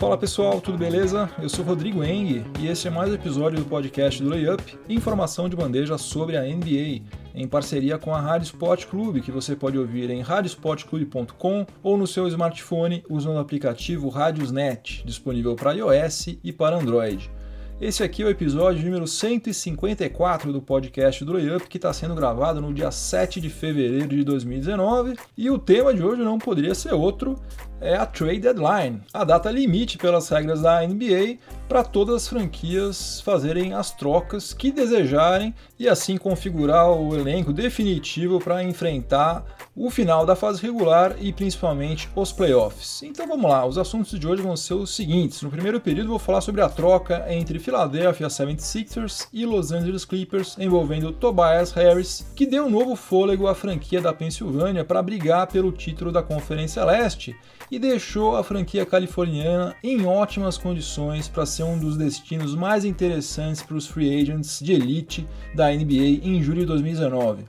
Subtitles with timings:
[0.00, 1.28] Fala pessoal, tudo beleza?
[1.42, 5.46] Eu sou Rodrigo Eng e este é mais um episódio do podcast do Layup, informação
[5.46, 7.02] de bandeja sobre a NBA,
[7.34, 12.06] em parceria com a Rádio Sport Clube, que você pode ouvir em radiosportclube.com ou no
[12.06, 17.30] seu smartphone usando o aplicativo Radiosnet, disponível para iOS e para Android.
[17.78, 22.60] Esse aqui é o episódio número 154 do podcast do Layup, que está sendo gravado
[22.60, 25.16] no dia 7 de fevereiro de 2019.
[25.34, 27.36] E o tema de hoje não poderia ser outro,
[27.80, 33.20] é a trade deadline, a data limite pelas regras da NBA para todas as franquias
[33.20, 39.44] fazerem as trocas que desejarem e assim configurar o elenco definitivo para enfrentar
[39.74, 43.02] o final da fase regular e principalmente os playoffs.
[43.02, 45.40] Então vamos lá, os assuntos de hoje vão ser os seguintes.
[45.42, 50.56] No primeiro período vou falar sobre a troca entre Philadelphia 76ers e Los Angeles Clippers
[50.58, 55.72] envolvendo Tobias Harris, que deu um novo fôlego à franquia da Pensilvânia para brigar pelo
[55.72, 57.36] título da Conferência Leste
[57.70, 63.62] e deixou a franquia californiana em ótimas condições para ser um dos destinos mais interessantes
[63.62, 67.44] para os free agents de elite da NBA em julho de 2019.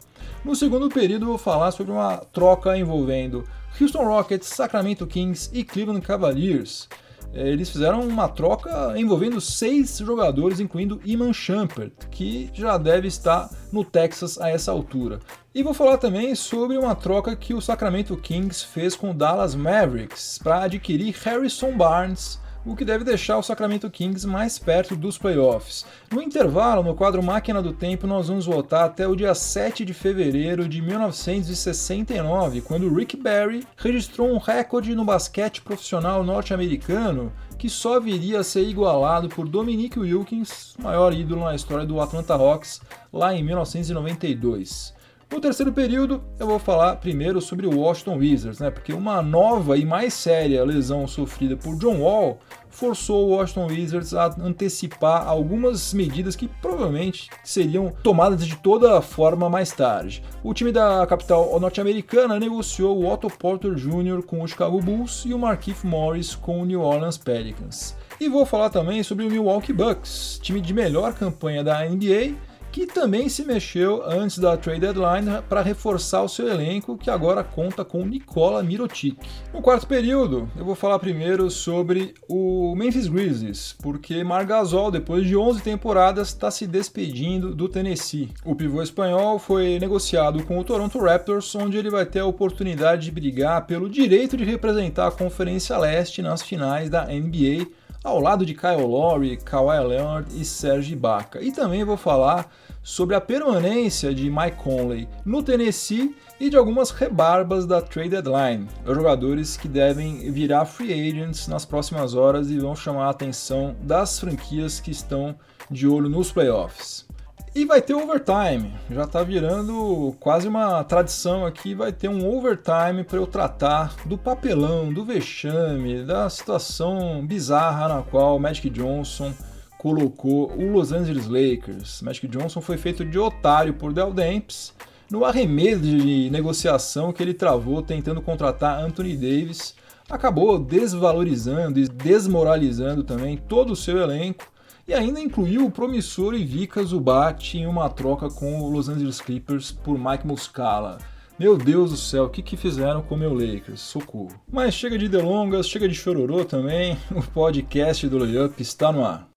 [0.46, 3.44] No segundo período, vou falar sobre uma troca envolvendo
[3.80, 6.88] Houston Rockets, Sacramento Kings e Cleveland Cavaliers.
[7.34, 13.50] É, eles fizeram uma troca envolvendo seis jogadores, incluindo Iman Shumpert, que já deve estar
[13.72, 15.20] no Texas a essa altura.
[15.56, 19.56] E vou falar também sobre uma troca que o Sacramento Kings fez com o Dallas
[19.56, 25.18] Mavericks para adquirir Harrison Barnes, o que deve deixar o Sacramento Kings mais perto dos
[25.18, 25.86] playoffs.
[26.12, 29.94] No intervalo, no quadro Máquina do Tempo, nós vamos voltar até o dia 7 de
[29.94, 38.00] fevereiro de 1969, quando Rick Barry registrou um recorde no basquete profissional norte-americano que só
[38.00, 42.82] viria a ser igualado por Dominique Wilkins, maior ídolo na história do Atlanta Hawks,
[43.14, 45.00] lá em 1992.
[45.32, 48.70] No terceiro período, eu vou falar primeiro sobre o Washington Wizards, né?
[48.70, 52.38] Porque uma nova e mais séria lesão sofrida por John Wall
[52.70, 59.50] forçou o Washington Wizards a antecipar algumas medidas que provavelmente seriam tomadas de toda forma
[59.50, 60.22] mais tarde.
[60.44, 64.24] O time da capital norte-americana negociou o Otto Porter Jr.
[64.24, 67.96] com o Chicago Bulls e o Markieff Morris com o New Orleans Pelicans.
[68.20, 72.88] E vou falar também sobre o Milwaukee Bucks, time de melhor campanha da NBA que
[72.88, 77.84] também se mexeu antes da trade deadline para reforçar o seu elenco, que agora conta
[77.84, 79.18] com Nikola Mirotic.
[79.54, 85.36] No quarto período, eu vou falar primeiro sobre o Memphis Grizzlies, porque Margasol, depois de
[85.36, 88.30] 11 temporadas, está se despedindo do Tennessee.
[88.46, 93.06] O pivô espanhol foi negociado com o Toronto Raptors, onde ele vai ter a oportunidade
[93.06, 98.46] de brigar pelo direito de representar a Conferência Leste nas finais da NBA ao lado
[98.46, 101.42] de Kyle Lowry, Kawhi Leonard e Serge Ibaka.
[101.42, 102.52] E também vou falar
[102.84, 108.68] sobre a permanência de Mike Conley no Tennessee e de algumas rebarbas da trade deadline,
[108.86, 114.20] jogadores que devem virar free agents nas próximas horas e vão chamar a atenção das
[114.20, 115.36] franquias que estão
[115.70, 117.06] de olho nos playoffs.
[117.54, 121.76] E vai ter overtime, já está virando quase uma tradição aqui.
[121.76, 128.04] Vai ter um overtime para eu tratar do papelão, do vexame, da situação bizarra na
[128.04, 129.34] qual Magic Johnson
[129.78, 132.02] colocou o Los Angeles Lakers.
[132.02, 134.74] Magic Johnson foi feito de otário por Del Demps
[135.10, 139.76] no arremedo de negociação que ele travou tentando contratar Anthony Davis.
[140.10, 144.50] Acabou desvalorizando e desmoralizando também todo o seu elenco
[144.88, 149.72] e ainda incluiu o promissor Ivica Zubat em uma troca com o Los Angeles Clippers
[149.72, 150.98] por Mike Muscala.
[151.40, 153.82] Meu Deus do céu, o que, que fizeram com o meu Lakers?
[153.82, 154.40] Socorro.
[154.48, 159.28] Mas chega de delongas, chega de chororô também, o podcast do Layup está no ar.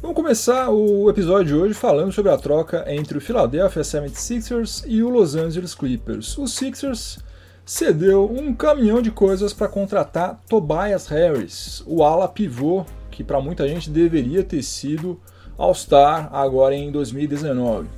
[0.00, 5.02] Vamos começar o episódio de hoje falando sobre a troca entre o Philadelphia 76ers e
[5.02, 6.38] o Los Angeles Clippers.
[6.38, 7.18] Os Sixers
[7.66, 13.66] cedeu um caminhão de coisas para contratar Tobias Harris, o ala pivô que para muita
[13.66, 15.20] gente deveria ter sido
[15.58, 17.88] All-Star agora em 2019.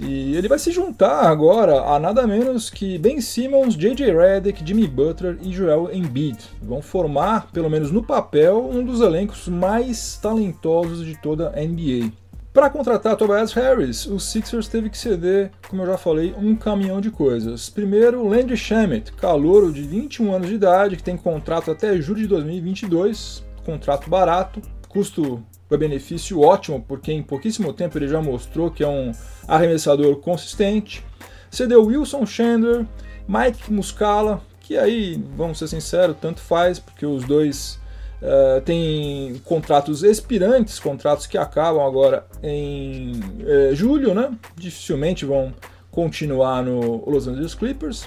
[0.00, 4.12] E ele vai se juntar agora a nada menos que Ben Simmons, J.J.
[4.12, 6.38] Redick, Jimmy Butler e Joel Embiid.
[6.62, 12.10] Vão formar, pelo menos no papel, um dos elencos mais talentosos de toda a NBA.
[12.52, 17.00] Para contratar Tobias Harris, o Sixers teve que ceder, como eu já falei, um caminhão
[17.00, 17.70] de coisas.
[17.70, 22.26] Primeiro, Landry Shamet, calouro de 21 anos de idade, que tem contrato até julho de
[22.26, 28.88] 2022, contrato barato, custo benefício ótimo, porque em pouquíssimo tempo ele já mostrou que é
[28.88, 29.12] um
[29.48, 31.02] arremessador consistente.
[31.50, 32.86] Cedeu Wilson Chandler,
[33.26, 37.80] Mike Muscala, que aí, vamos ser sinceros, tanto faz, porque os dois
[38.22, 44.30] Uh, tem contratos expirantes, contratos que acabam agora em uh, julho, né?
[44.54, 45.52] Dificilmente vão
[45.90, 48.06] continuar no Los Angeles Clippers.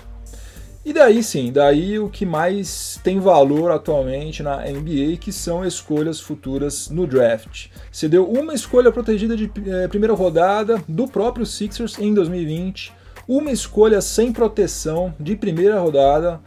[0.86, 6.20] E daí sim, daí o que mais tem valor atualmente na NBA, que são escolhas
[6.20, 7.70] futuras no draft.
[7.92, 12.94] Você deu uma escolha protegida de eh, primeira rodada do próprio Sixers em 2020,
[13.28, 16.40] uma escolha sem proteção de primeira rodada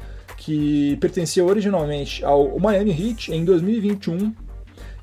[0.49, 4.33] que pertencia originalmente ao Miami Heat em 2021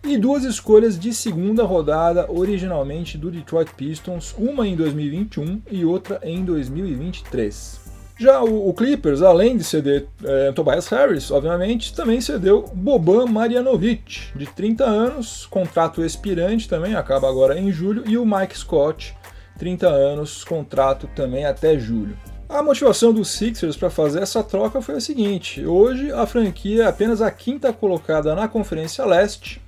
[0.03, 6.19] e duas escolhas de segunda rodada originalmente do Detroit Pistons, uma em 2021 e outra
[6.23, 7.79] em 2023.
[8.17, 14.47] Já o, Clippers, além de ceder é, Tobias Harris, obviamente, também cedeu Boban Marjanovic, de
[14.47, 19.15] 30 anos, contrato expirante também, acaba agora em julho, e o Mike Scott,
[19.59, 22.17] 30 anos, contrato também até julho.
[22.47, 26.87] A motivação dos Sixers para fazer essa troca foi a seguinte: hoje a franquia é
[26.87, 29.61] apenas a quinta colocada na Conferência Leste.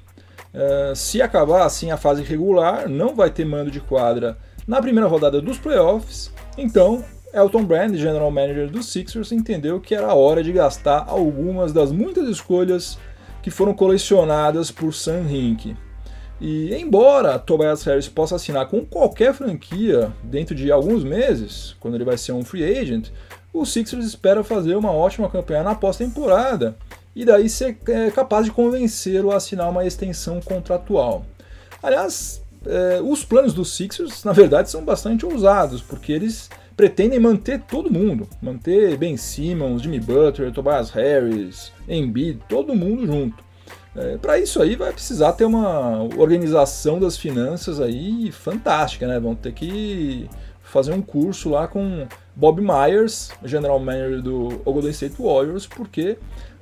[0.54, 4.38] Uh, se acabar assim a fase regular, não vai ter mando de quadra
[4.68, 6.32] na primeira rodada dos playoffs.
[6.58, 7.04] Então
[7.34, 12.28] Elton Brand, general manager dos Sixers, entendeu que era hora de gastar algumas das muitas
[12.30, 12.98] escolhas
[13.42, 15.76] que foram colecionadas por Sam Hinkie.
[16.40, 22.06] E embora Tobias Harris possa assinar com qualquer franquia dentro de alguns meses, quando ele
[22.06, 23.10] vai ser um free agent,
[23.52, 26.78] o Sixers espera fazer uma ótima campanha na pós-temporada
[27.16, 31.26] e daí ser é, capaz de convencê-lo a assinar uma extensão contratual.
[31.82, 37.62] Aliás, é, os planos dos Sixers, na verdade, são bastante ousados, porque eles pretendem manter
[37.62, 43.47] todo mundo, manter Ben Simmons, Jimmy Butler, Tobias Harris, Embiid, todo mundo junto.
[43.98, 49.20] É, Para isso aí vai precisar ter uma organização das finanças aí fantástica, né?
[49.20, 50.30] Vão ter que
[50.62, 52.06] fazer um curso lá com
[52.36, 56.18] Bob Myers, general manager do Golden State Warriors, porque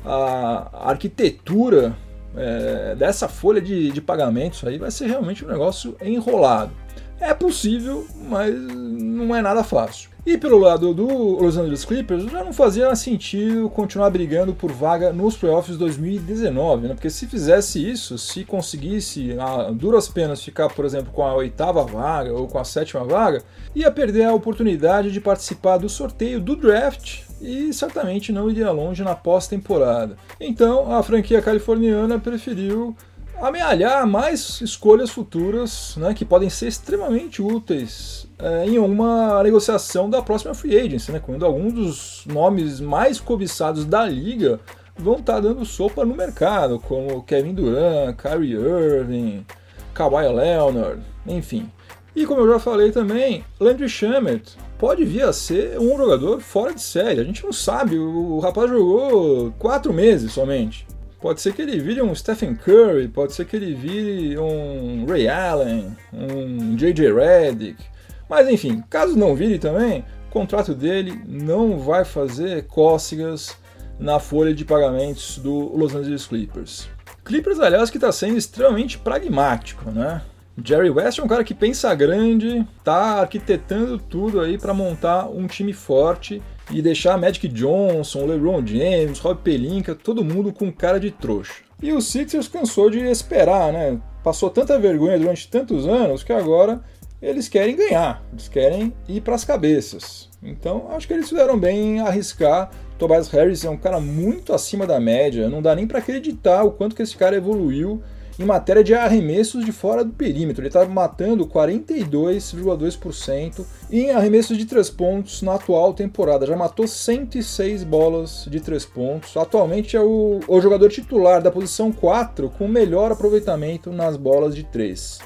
[0.06, 1.96] a arquitetura
[2.38, 6.72] é, dessa folha de, de pagamentos aí vai ser realmente um negócio enrolado.
[7.20, 10.10] É possível, mas não é nada fácil.
[10.26, 15.14] E pelo lado do Los Angeles Clippers, já não fazia sentido continuar brigando por vaga
[15.14, 16.94] nos playoffs 2019, né?
[16.96, 21.84] Porque se fizesse isso, se conseguisse a duras penas ficar, por exemplo, com a oitava
[21.84, 23.44] vaga ou com a sétima vaga,
[23.76, 29.04] ia perder a oportunidade de participar do sorteio do draft e certamente não iria longe
[29.04, 30.18] na pós-temporada.
[30.42, 32.96] Então, a franquia californiana preferiu
[33.42, 40.22] amealhar mais escolhas futuras né, que podem ser extremamente úteis é, em uma negociação da
[40.22, 44.60] próxima free agency, né, quando alguns dos nomes mais cobiçados da liga
[44.98, 49.46] vão estar tá dando sopa no mercado, como Kevin Durant, Kyrie Irving,
[49.94, 51.70] Kawhi Leonard, enfim.
[52.16, 56.74] E como eu já falei também, Landry Shamet pode vir a ser um jogador fora
[56.74, 57.20] de série.
[57.20, 60.88] A gente não sabe, o rapaz jogou quatro meses somente.
[61.26, 65.28] Pode ser que ele vire um Stephen Curry, pode ser que ele vire um Ray
[65.28, 67.84] Allen, um JJ Redick.
[68.30, 73.58] Mas enfim, caso não vire também, o contrato dele não vai fazer cócegas
[74.00, 76.88] na folha de pagamentos do Los Angeles Clippers.
[77.24, 80.22] Clippers, aliás, que está sendo extremamente pragmático, né?
[80.64, 85.48] Jerry West é um cara que pensa grande, tá arquitetando tudo aí para montar um
[85.48, 86.42] time forte
[86.72, 91.56] e deixar Magic Johnson, LeBron James, Rob Pelinka, todo mundo com cara de trouxa.
[91.82, 94.00] E o Sixers cansou de esperar, né?
[94.24, 96.82] Passou tanta vergonha durante tantos anos que agora
[97.22, 100.30] eles querem ganhar, eles querem ir para as cabeças.
[100.42, 102.72] Então acho que eles fizeram bem em arriscar.
[102.98, 106.72] Tobias Harris é um cara muito acima da média, não dá nem para acreditar o
[106.72, 108.02] quanto que esse cara evoluiu
[108.38, 110.62] em matéria de arremessos de fora do perímetro.
[110.62, 116.46] Ele está matando 42,2% em arremessos de três pontos na atual temporada.
[116.46, 119.36] Já matou 106 bolas de três pontos.
[119.38, 124.64] Atualmente é o, o jogador titular da posição 4 com melhor aproveitamento nas bolas de
[124.64, 125.20] três.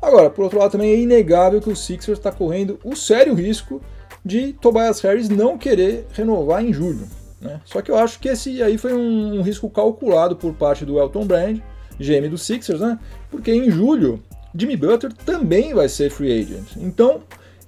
[0.00, 3.80] Agora, por outro lado, também é inegável que o Sixers está correndo o sério risco
[4.22, 7.08] de Tobias Harris não querer renovar em julho.
[7.40, 7.60] Né?
[7.64, 10.98] Só que eu acho que esse aí foi um, um risco calculado por parte do
[10.98, 11.60] Elton Brand
[11.98, 12.98] GM do Sixers, né?
[13.30, 14.22] Porque em julho,
[14.54, 16.76] Jimmy Butler também vai ser free agent.
[16.76, 17.22] Então,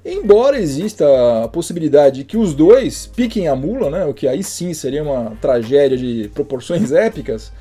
[0.04, 1.04] embora exista
[1.44, 4.04] a possibilidade de que os dois piquem a mula, né?
[4.04, 7.52] O que aí sim seria uma tragédia de proporções épicas.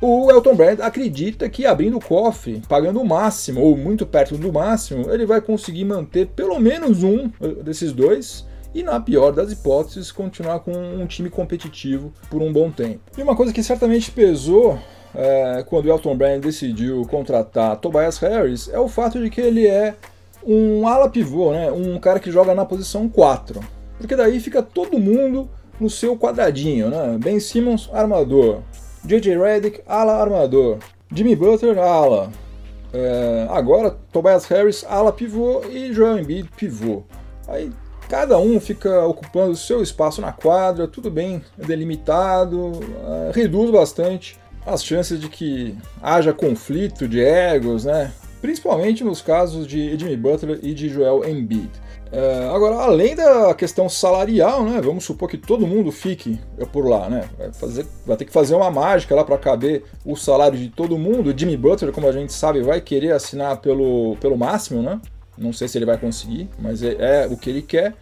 [0.00, 4.52] O Elton Brand acredita que abrindo o cofre, pagando o máximo ou muito perto do
[4.52, 9.50] máximo, ele vai conseguir manter pelo menos um eh, desses dois e, na pior das
[9.50, 13.00] hipóteses, continuar com um time competitivo por um bom tempo.
[13.16, 14.78] E uma coisa que certamente pesou
[15.16, 19.94] é, quando Elton Brand decidiu contratar Tobias Harris é o fato de que ele é
[20.46, 21.72] um ala pivô, né?
[21.72, 23.60] um cara que joga na posição 4.
[23.98, 25.48] Porque daí fica todo mundo
[25.80, 27.18] no seu quadradinho, né?
[27.18, 28.60] Ben Simmons, armador.
[29.04, 29.36] J.J.
[29.36, 30.78] Redick, ala armador.
[31.12, 32.30] Jimmy Butler, ala.
[32.92, 37.02] É, agora, Tobias Harris, ala pivô e Joel Embiid, pivô.
[37.48, 37.72] Aí
[38.08, 44.38] cada um fica ocupando o seu espaço na quadra, tudo bem delimitado, uh, reduz bastante
[44.66, 48.12] as chances de que haja conflito de egos, né?
[48.42, 51.70] Principalmente nos casos de Jimmy Butler e de Joel Embiid.
[52.12, 54.80] Uh, agora, além da questão salarial, né?
[54.80, 56.38] Vamos supor que todo mundo fique
[56.72, 57.28] por lá, né?
[57.38, 60.98] Vai, fazer, vai ter que fazer uma mágica lá para caber o salário de todo
[60.98, 61.34] mundo.
[61.36, 65.00] Jimmy Butler, como a gente sabe, vai querer assinar pelo, pelo máximo, né?
[65.36, 67.94] Não sei se ele vai conseguir, mas é, é o que ele quer.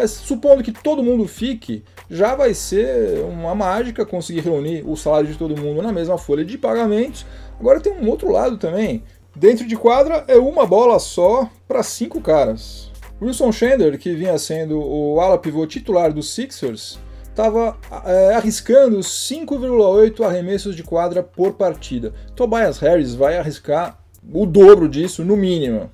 [0.00, 5.28] Mas supondo que todo mundo fique, já vai ser uma mágica conseguir reunir o salário
[5.28, 7.26] de todo mundo na mesma folha de pagamentos.
[7.60, 9.02] Agora tem um outro lado também.
[9.36, 12.90] Dentro de quadra é uma bola só para cinco caras.
[13.20, 17.76] Wilson Chandler, que vinha sendo o ala pivô titular dos Sixers, estava
[18.06, 22.14] é, arriscando 5,8 arremessos de quadra por partida.
[22.34, 23.98] Tobias Harris vai arriscar
[24.32, 25.90] o dobro disso, no mínimo.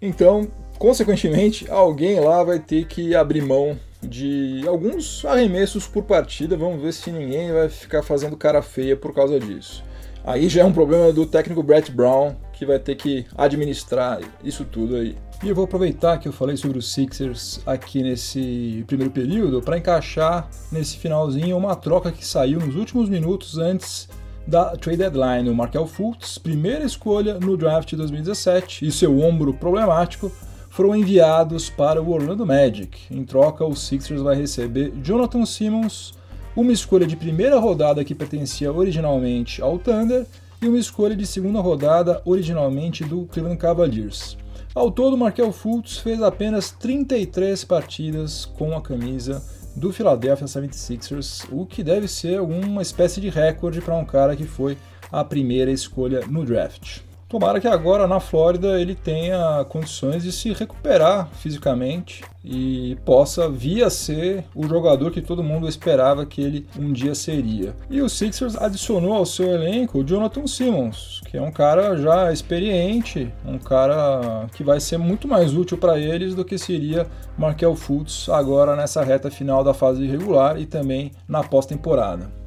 [0.00, 0.46] Então,
[0.78, 6.56] consequentemente, alguém lá vai ter que abrir mão de alguns arremessos por partida.
[6.56, 9.84] Vamos ver se ninguém vai ficar fazendo cara feia por causa disso.
[10.24, 14.64] Aí já é um problema do técnico Brett Brown, que vai ter que administrar isso
[14.64, 15.16] tudo aí.
[15.42, 19.78] E eu vou aproveitar que eu falei sobre os Sixers aqui nesse primeiro período para
[19.78, 24.08] encaixar nesse finalzinho uma troca que saiu nos últimos minutos antes
[24.46, 25.48] da trade deadline.
[25.48, 30.32] O Markel Fultz, primeira escolha no draft de 2017, e seu ombro problemático
[30.78, 33.00] foram enviados para o Orlando Magic.
[33.10, 36.14] Em troca, o Sixers vai receber Jonathan Simmons,
[36.54, 40.24] uma escolha de primeira rodada que pertencia originalmente ao Thunder
[40.62, 44.38] e uma escolha de segunda rodada originalmente do Cleveland Cavaliers.
[44.72, 49.42] Ao todo, Markel Fultz fez apenas 33 partidas com a camisa
[49.74, 54.44] do Philadelphia 76ers, o que deve ser alguma espécie de recorde para um cara que
[54.44, 54.78] foi
[55.10, 57.07] a primeira escolha no draft.
[57.28, 63.84] Tomara que agora na Flórida ele tenha condições de se recuperar fisicamente e possa vir
[63.84, 67.76] a ser o jogador que todo mundo esperava que ele um dia seria.
[67.90, 72.32] E o Sixers adicionou ao seu elenco o Jonathan Simmons, que é um cara já
[72.32, 77.06] experiente, um cara que vai ser muito mais útil para eles do que seria
[77.36, 82.37] Markel Fultz agora nessa reta final da fase regular e também na pós-temporada.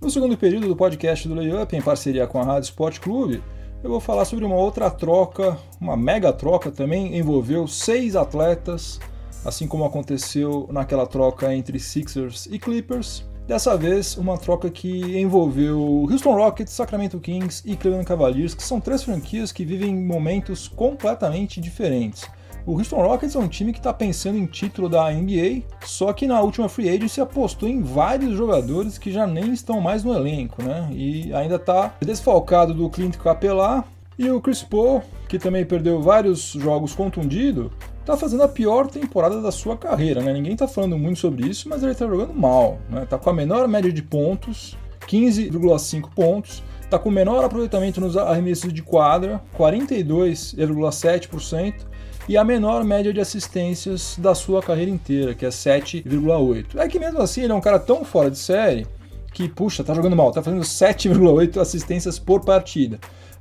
[0.00, 3.42] No segundo período do podcast do Layup, em parceria com a Rádio Sport Clube,
[3.84, 8.98] eu vou falar sobre uma outra troca, uma mega troca também, envolveu seis atletas,
[9.44, 13.28] assim como aconteceu naquela troca entre Sixers e Clippers.
[13.46, 15.78] Dessa vez, uma troca que envolveu
[16.10, 21.60] Houston Rockets, Sacramento Kings e Cleveland Cavaliers, que são três franquias que vivem momentos completamente
[21.60, 22.26] diferentes.
[22.66, 26.26] O Houston Rockets é um time que está pensando em título da NBA, só que
[26.26, 30.62] na última free agency apostou em vários jogadores que já nem estão mais no elenco,
[30.62, 30.88] né?
[30.92, 33.84] E ainda está desfalcado do Clint Capela
[34.18, 39.40] e o Chris Paul, que também perdeu vários jogos contundido, está fazendo a pior temporada
[39.40, 40.32] da sua carreira, né?
[40.32, 43.06] Ninguém está falando muito sobre isso, mas ele está jogando mal, né?
[43.06, 44.76] Tá com a menor média de pontos,
[45.06, 51.86] 15,5 pontos, está com o menor aproveitamento nos arremessos de quadra, 42,7%,
[52.28, 56.78] e a menor média de assistências da sua carreira inteira, que é 7,8.
[56.78, 58.86] É que mesmo assim ele é um cara tão fora de série
[59.32, 62.98] que, puxa, tá jogando mal, tá fazendo 7,8 assistências por partida.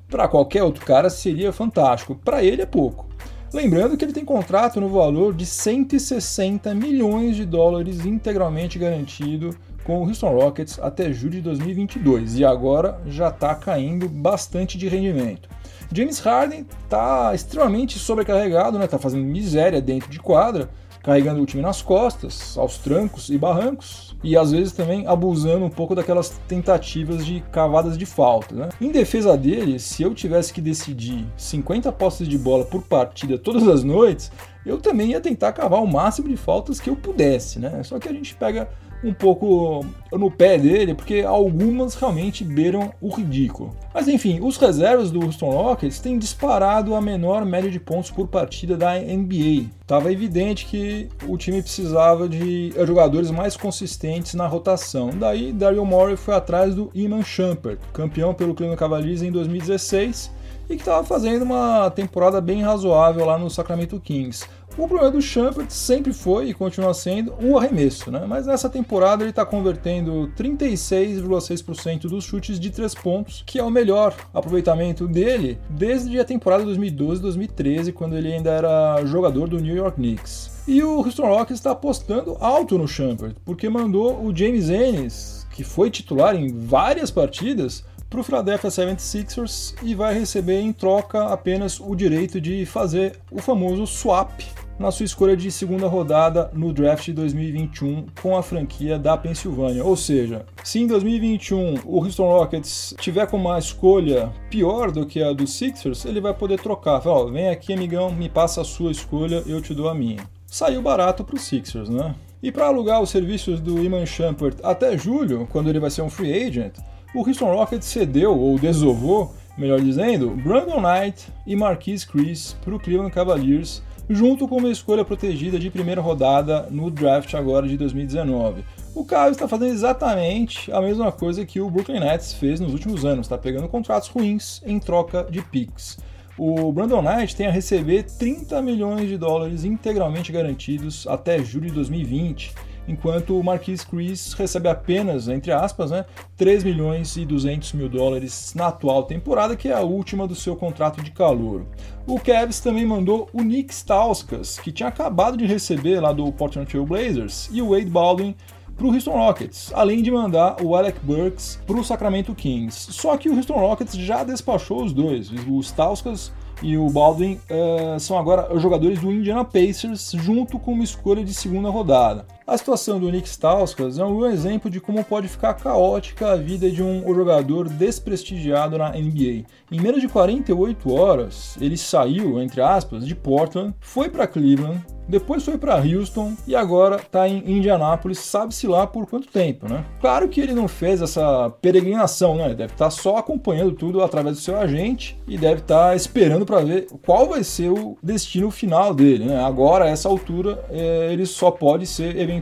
[0.09, 3.07] Para qualquer outro cara seria fantástico, para ele é pouco.
[3.51, 10.03] Lembrando que ele tem contrato no valor de 160 milhões de dólares integralmente garantido com
[10.03, 15.49] o Houston Rockets até julho de 2022 e agora já está caindo bastante de rendimento.
[15.91, 18.87] James Harden está extremamente sobrecarregado, né?
[18.87, 20.69] Tá fazendo miséria dentro de quadra,
[21.01, 25.69] carregando o time nas costas, aos trancos e barrancos, e às vezes também abusando um
[25.69, 28.53] pouco daquelas tentativas de cavadas de falta.
[28.53, 28.69] Né?
[28.79, 33.67] Em defesa dele, se eu tivesse que decidir 50 postes de bola por partida todas
[33.67, 34.31] as noites,
[34.65, 37.59] eu também ia tentar cavar o máximo de faltas que eu pudesse.
[37.59, 37.81] Né?
[37.83, 38.69] Só que a gente pega
[39.03, 43.75] um pouco no pé dele, porque algumas realmente beiram o ridículo.
[43.93, 48.27] Mas enfim, os reservas do Houston Rockets têm disparado a menor média de pontos por
[48.27, 49.67] partida da NBA.
[49.87, 55.09] Tava evidente que o time precisava de jogadores mais consistentes na rotação.
[55.09, 60.39] Daí, Daryl Morey foi atrás do Iman Shumpert, campeão pelo Cleveland Cavaliers em 2016
[60.69, 64.45] e que estava fazendo uma temporada bem razoável lá no Sacramento Kings.
[64.77, 68.25] O problema do Shumpert sempre foi e continua sendo o arremesso, né?
[68.27, 73.69] mas nessa temporada ele está convertendo 36,6% dos chutes de três pontos, que é o
[73.69, 79.97] melhor aproveitamento dele desde a temporada 2012-2013, quando ele ainda era jogador do New York
[79.97, 80.59] Knicks.
[80.67, 85.63] E o Houston Rockets está apostando alto no Shumpert, porque mandou o James Ennis, que
[85.63, 91.79] foi titular em várias partidas, para o Philadelphia 76ers e vai receber em troca apenas
[91.79, 94.31] o direito de fazer o famoso swap
[94.79, 99.83] na sua escolha de segunda rodada no draft de 2021 com a franquia da Pensilvânia.
[99.83, 105.21] Ou seja, se em 2021 o Houston Rockets tiver com uma escolha pior do que
[105.21, 107.01] a do Sixers, ele vai poder trocar.
[107.01, 110.23] Fala, ó, vem aqui, amigão, me passa a sua escolha, eu te dou a minha.
[110.47, 112.15] Saiu barato para os Sixers, né?
[112.41, 116.09] E para alugar os serviços do Iman Shumpert até julho, quando ele vai ser um
[116.09, 116.73] free agent,
[117.13, 122.79] o Houston Rockets cedeu, ou desovou, melhor dizendo, Brandon Knight e Marquise Chris para o
[122.79, 128.63] Cleveland Cavaliers junto com uma escolha protegida de primeira rodada no draft agora de 2019.
[128.95, 133.05] O Cavs está fazendo exatamente a mesma coisa que o Brooklyn Nets fez nos últimos
[133.05, 135.99] anos, está pegando contratos ruins em troca de picks.
[136.37, 141.73] O Brandon Knight tem a receber 30 milhões de dólares integralmente garantidos até julho de
[141.73, 142.53] 2020
[142.89, 146.05] enquanto o Marquis Chris recebe apenas, entre aspas, né,
[146.35, 150.55] 3 milhões e 200 mil dólares na atual temporada, que é a última do seu
[150.55, 151.65] contrato de calor.
[152.07, 156.67] O Cavs também mandou o Nick Stauskas, que tinha acabado de receber lá do Portland
[156.67, 158.35] Trail Blazers, e o Wade Baldwin
[158.75, 162.91] para o Houston Rockets, além de mandar o Alec Burks para o Sacramento Kings.
[162.93, 165.29] Só que o Houston Rockets já despachou os dois.
[165.47, 166.31] O Stauskas
[166.61, 171.23] e o Baldwin uh, são agora os jogadores do Indiana Pacers, junto com uma escolha
[171.23, 172.25] de segunda rodada.
[172.49, 176.67] A situação do Nick Stauskas é um exemplo de como pode ficar caótica a vida
[176.71, 179.45] de um jogador desprestigiado na NBA.
[179.71, 185.43] Em menos de 48 horas, ele saiu, entre aspas, de Portland, foi para Cleveland, depois
[185.43, 189.83] foi para Houston e agora está em Indianápolis, sabe-se lá por quanto tempo, né?
[189.99, 192.45] Claro que ele não fez essa peregrinação, né?
[192.45, 195.95] Ele deve estar tá só acompanhando tudo através do seu agente e deve estar tá
[195.95, 199.43] esperando para ver qual vai ser o destino final dele, né?
[199.43, 202.38] Agora, a essa altura, é, ele só pode ser eventualmente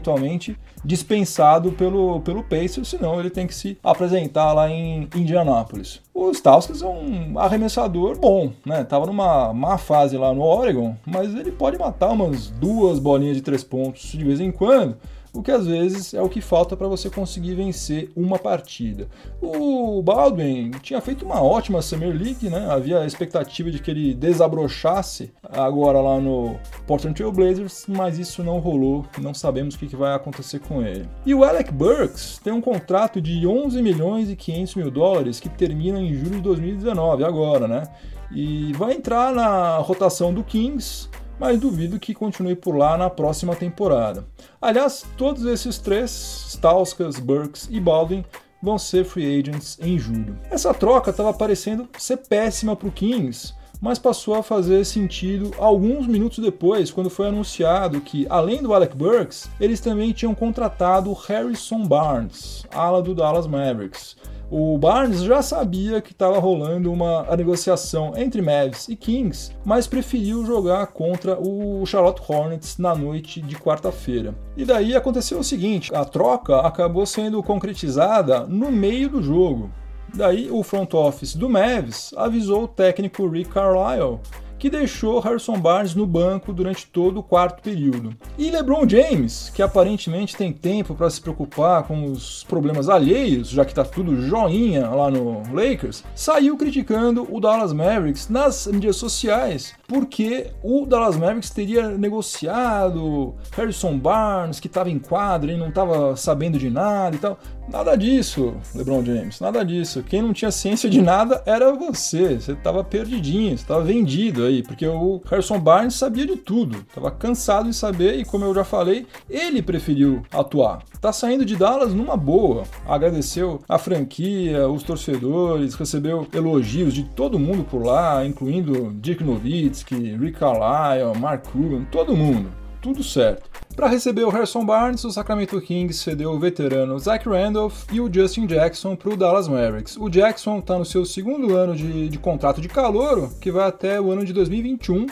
[0.84, 6.00] dispensado pelo, pelo Pacers, senão ele tem que se apresentar lá em Indianápolis.
[6.14, 8.84] O Stauskas é um arremessador bom, né?
[8.84, 13.42] Tava numa má fase lá no Oregon, mas ele pode matar umas duas bolinhas de
[13.42, 14.96] três pontos de vez em quando
[15.32, 19.08] o que às vezes é o que falta para você conseguir vencer uma partida.
[19.40, 22.68] O Baldwin tinha feito uma ótima Summer League, né?
[22.70, 28.42] havia a expectativa de que ele desabrochasse agora lá no Portland Trail Blazers, mas isso
[28.42, 31.08] não rolou, não sabemos o que vai acontecer com ele.
[31.24, 35.48] E o Alec Burks tem um contrato de 11 milhões e 500 mil dólares que
[35.48, 37.82] termina em julho de 2019, agora, né?
[38.30, 43.54] E vai entrar na rotação do Kings mas duvido que continue por lá na próxima
[43.54, 44.24] temporada.
[44.60, 46.10] Aliás, todos esses três,
[46.48, 48.24] Stauskas, Burks e Baldwin,
[48.62, 50.38] vão ser free agents em julho.
[50.50, 56.06] Essa troca estava parecendo ser péssima para o Kings, mas passou a fazer sentido alguns
[56.06, 61.86] minutos depois, quando foi anunciado que, além do Alec Burks, eles também tinham contratado Harrison
[61.86, 64.16] Barnes, ala do Dallas Mavericks.
[64.50, 70.46] O Barnes já sabia que estava rolando uma negociação entre Mavs e Kings, mas preferiu
[70.46, 74.34] jogar contra o Charlotte Hornets na noite de quarta-feira.
[74.56, 79.70] E daí aconteceu o seguinte: a troca acabou sendo concretizada no meio do jogo.
[80.14, 84.20] Daí o front office do Mavs avisou o técnico Rick Carlisle
[84.58, 88.14] que deixou Harrison Barnes no banco durante todo o quarto período.
[88.36, 93.64] E LeBron James, que aparentemente tem tempo para se preocupar com os problemas alheios, já
[93.64, 99.74] que está tudo joinha lá no Lakers, saiu criticando o Dallas Mavericks nas mídias sociais,
[99.86, 106.16] porque o Dallas Mavericks teria negociado Harrison Barnes, que estava em quadra e não estava
[106.16, 107.38] sabendo de nada e tal.
[107.70, 110.02] Nada disso, LeBron James, nada disso.
[110.02, 112.40] Quem não tinha ciência de nada era você.
[112.40, 116.78] Você estava perdidinho, você estava vendido aí, porque o Harrison Barnes sabia de tudo.
[116.88, 120.82] Estava cansado de saber e, como eu já falei, ele preferiu atuar.
[120.98, 122.64] Tá saindo de Dallas numa boa.
[122.86, 130.16] Agradeceu a franquia, os torcedores, recebeu elogios de todo mundo por lá, incluindo Dirk Nowitzki,
[130.16, 133.48] Rick Carlisle, Mark Cuban, todo mundo tudo certo.
[133.74, 138.12] Para receber o Harrison Barnes, o Sacramento Kings cedeu o veterano Zach Randolph e o
[138.12, 139.96] Justin Jackson para o Dallas Mavericks.
[139.96, 144.00] O Jackson está no seu segundo ano de, de contrato de calouro, que vai até
[144.00, 145.06] o ano de 2021.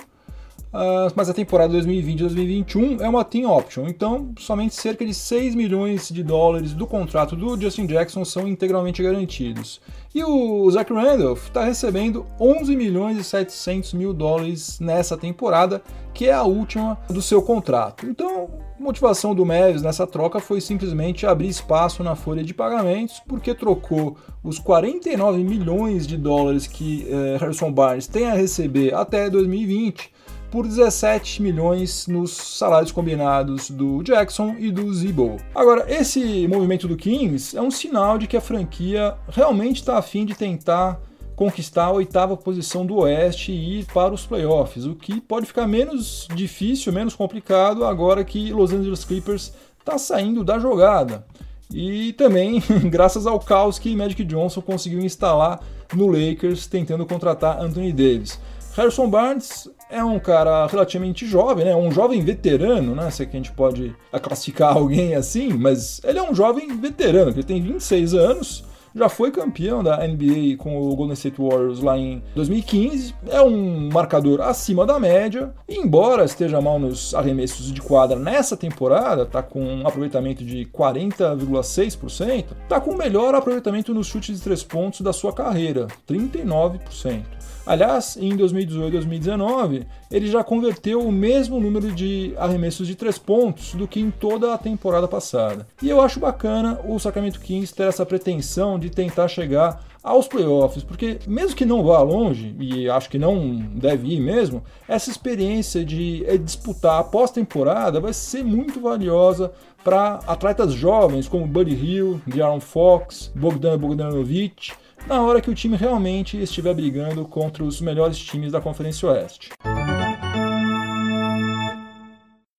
[0.76, 6.10] Uh, mas a temporada 2020-2021 é uma team option, então somente cerca de 6 milhões
[6.10, 9.80] de dólares do contrato do Justin Jackson são integralmente garantidos.
[10.14, 15.80] E o Zach Randolph está recebendo 11 milhões e 700 mil dólares nessa temporada,
[16.12, 18.04] que é a última do seu contrato.
[18.04, 23.22] Então, a motivação do Mavis nessa troca foi simplesmente abrir espaço na folha de pagamentos,
[23.26, 29.30] porque trocou os 49 milhões de dólares que eh, Harrison Barnes tem a receber até
[29.30, 30.15] 2020
[30.56, 35.36] por 17 milhões nos salários combinados do Jackson e do Zebo.
[35.54, 40.24] Agora, esse movimento do Kings é um sinal de que a franquia realmente está afim
[40.24, 40.98] de tentar
[41.34, 45.66] conquistar a oitava posição do Oeste e ir para os playoffs, o que pode ficar
[45.66, 51.26] menos difícil, menos complicado agora que Los Angeles Clippers está saindo da jogada.
[51.70, 55.60] E também graças ao caos que Magic Johnson conseguiu instalar
[55.94, 58.40] no Lakers tentando contratar Anthony Davis.
[58.74, 61.74] Harrison Barnes é um cara relativamente jovem, né?
[61.76, 63.10] Um jovem veterano, né?
[63.10, 67.30] Se é que a gente pode classificar alguém assim, mas ele é um jovem veterano,
[67.30, 68.64] ele tem 26 anos,
[68.96, 73.90] já foi campeão da NBA com o Golden State Warriors lá em 2015, é um
[73.92, 79.62] marcador acima da média, embora esteja mal nos arremessos de quadra nessa temporada, tá com
[79.62, 85.12] um aproveitamento de 40,6%, tá com o melhor aproveitamento nos chutes de três pontos da
[85.12, 87.22] sua carreira, 39%.
[87.66, 93.18] Aliás, em 2018 e 2019, ele já converteu o mesmo número de arremessos de três
[93.18, 95.66] pontos do que em toda a temporada passada.
[95.82, 100.84] E eu acho bacana o Sacramento Kings ter essa pretensão de tentar chegar aos playoffs,
[100.84, 105.84] porque mesmo que não vá longe, e acho que não deve ir mesmo, essa experiência
[105.84, 109.50] de eh, disputar a pós-temporada vai ser muito valiosa
[109.82, 114.72] para atletas jovens como Buddy Hill, De'Aaron Fox, Bogdan Bogdanovic,
[115.06, 119.50] na hora que o time realmente estiver brigando contra os melhores times da Conferência Oeste.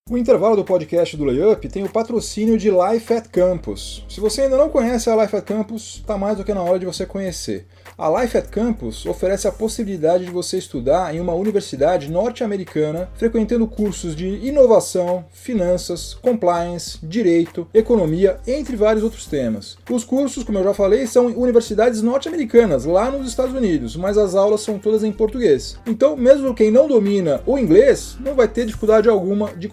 [0.09, 4.05] O intervalo do podcast do Layup tem o patrocínio de Life at Campus.
[4.07, 6.79] Se você ainda não conhece a Life at Campus, está mais do que na hora
[6.79, 7.67] de você conhecer.
[7.97, 13.67] A Life at Campus oferece a possibilidade de você estudar em uma universidade norte-americana, frequentando
[13.67, 19.77] cursos de inovação, finanças, compliance, direito, economia, entre vários outros temas.
[19.89, 24.35] Os cursos, como eu já falei, são universidades norte-americanas, lá nos Estados Unidos, mas as
[24.35, 25.77] aulas são todas em português.
[25.85, 29.67] Então, mesmo quem não domina o inglês, não vai ter dificuldade alguma de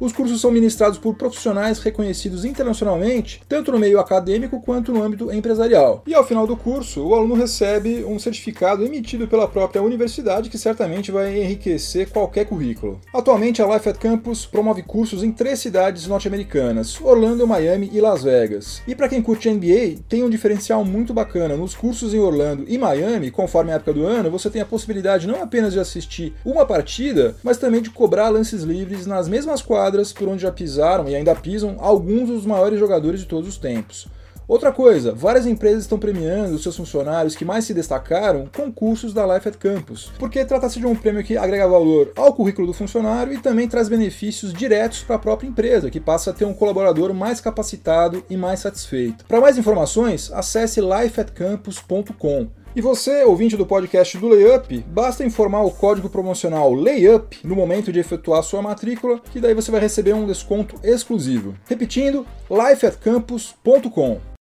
[0.00, 5.32] Os cursos são ministrados por profissionais reconhecidos internacionalmente, tanto no meio acadêmico quanto no âmbito
[5.32, 6.02] empresarial.
[6.06, 10.58] E ao final do curso, o aluno recebe um certificado emitido pela própria universidade que
[10.58, 13.00] certamente vai enriquecer qualquer currículo.
[13.12, 18.22] Atualmente, a Life at Campus promove cursos em três cidades norte-americanas: Orlando, Miami e Las
[18.22, 18.82] Vegas.
[18.86, 21.56] E para quem curte NBA, tem um diferencial muito bacana.
[21.56, 25.26] Nos cursos em Orlando e Miami, conforme a época do ano, você tem a possibilidade
[25.26, 30.14] não apenas de assistir uma partida, mas também de cobrar lances livres nas mesmas quadras
[30.14, 34.08] por onde já pisaram e ainda pisam alguns dos maiores jogadores de todos os tempos.
[34.48, 39.12] Outra coisa, várias empresas estão premiando os seus funcionários que mais se destacaram com cursos
[39.12, 42.72] da Life at Campus, porque trata-se de um prêmio que agrega valor ao currículo do
[42.72, 46.54] funcionário e também traz benefícios diretos para a própria empresa, que passa a ter um
[46.54, 49.26] colaborador mais capacitado e mais satisfeito.
[49.26, 52.48] Para mais informações, acesse lifeatcampus.com.
[52.76, 57.90] E você, ouvinte do podcast do Layup, basta informar o código promocional LAYUP no momento
[57.90, 61.54] de efetuar sua matrícula, que daí você vai receber um desconto exclusivo.
[61.66, 64.35] Repetindo, lifeatcampus.com.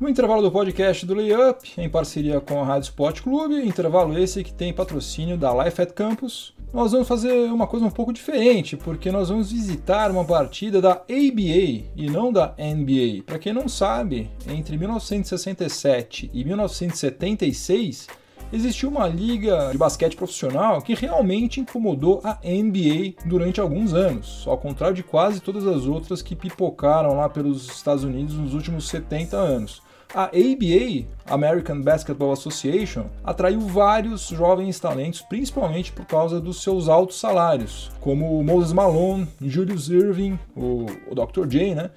[0.00, 4.42] No intervalo do podcast do Layup, em parceria com a Rádio Sport Clube, intervalo esse
[4.42, 8.78] que tem patrocínio da Life at Campus, nós vamos fazer uma coisa um pouco diferente,
[8.78, 13.24] porque nós vamos visitar uma partida da ABA e não da NBA.
[13.26, 18.06] Para quem não sabe, entre 1967 e 1976
[18.50, 24.56] existiu uma liga de basquete profissional que realmente incomodou a NBA durante alguns anos, ao
[24.56, 29.36] contrário de quase todas as outras que pipocaram lá pelos Estados Unidos nos últimos 70
[29.36, 29.89] anos.
[30.12, 37.20] A ABA, American Basketball Association, atraiu vários jovens talentos, principalmente por causa dos seus altos
[37.20, 41.46] salários, como Moses Malone, Julius Irving, o, o Dr.
[41.46, 41.90] J, né?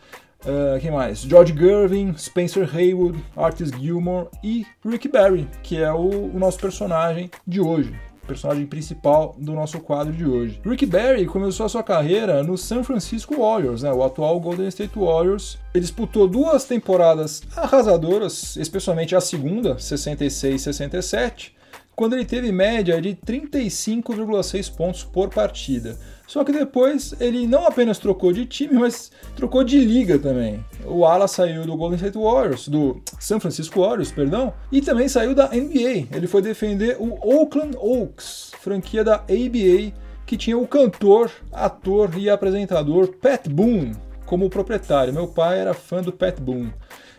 [0.45, 1.21] Uh, quem mais?
[1.21, 7.31] George Gervin, Spencer Haywood, Artis Gilmore e Rick Barry, que é o, o nosso personagem
[7.47, 10.59] de hoje personagem principal do nosso quadro de hoje.
[10.65, 14.97] Rick Barry começou a sua carreira no San Francisco Warriors, né, o atual Golden State
[14.97, 15.57] Warriors.
[15.73, 21.51] Ele disputou duas temporadas arrasadoras, especialmente a segunda, 66-67,
[21.95, 25.97] quando ele teve média de 35,6 pontos por partida.
[26.25, 30.63] Só que depois ele não apenas trocou de time, mas trocou de liga também.
[30.85, 35.35] O Ala saiu do Golden State Warriors, do San Francisco Warriors, perdão, e também saiu
[35.35, 36.07] da NBA.
[36.15, 39.93] Ele foi defender o Oakland Oaks, franquia da ABA,
[40.25, 45.13] que tinha o cantor, ator e apresentador Pat Boone como proprietário.
[45.13, 46.73] Meu pai era fã do Pat Boone.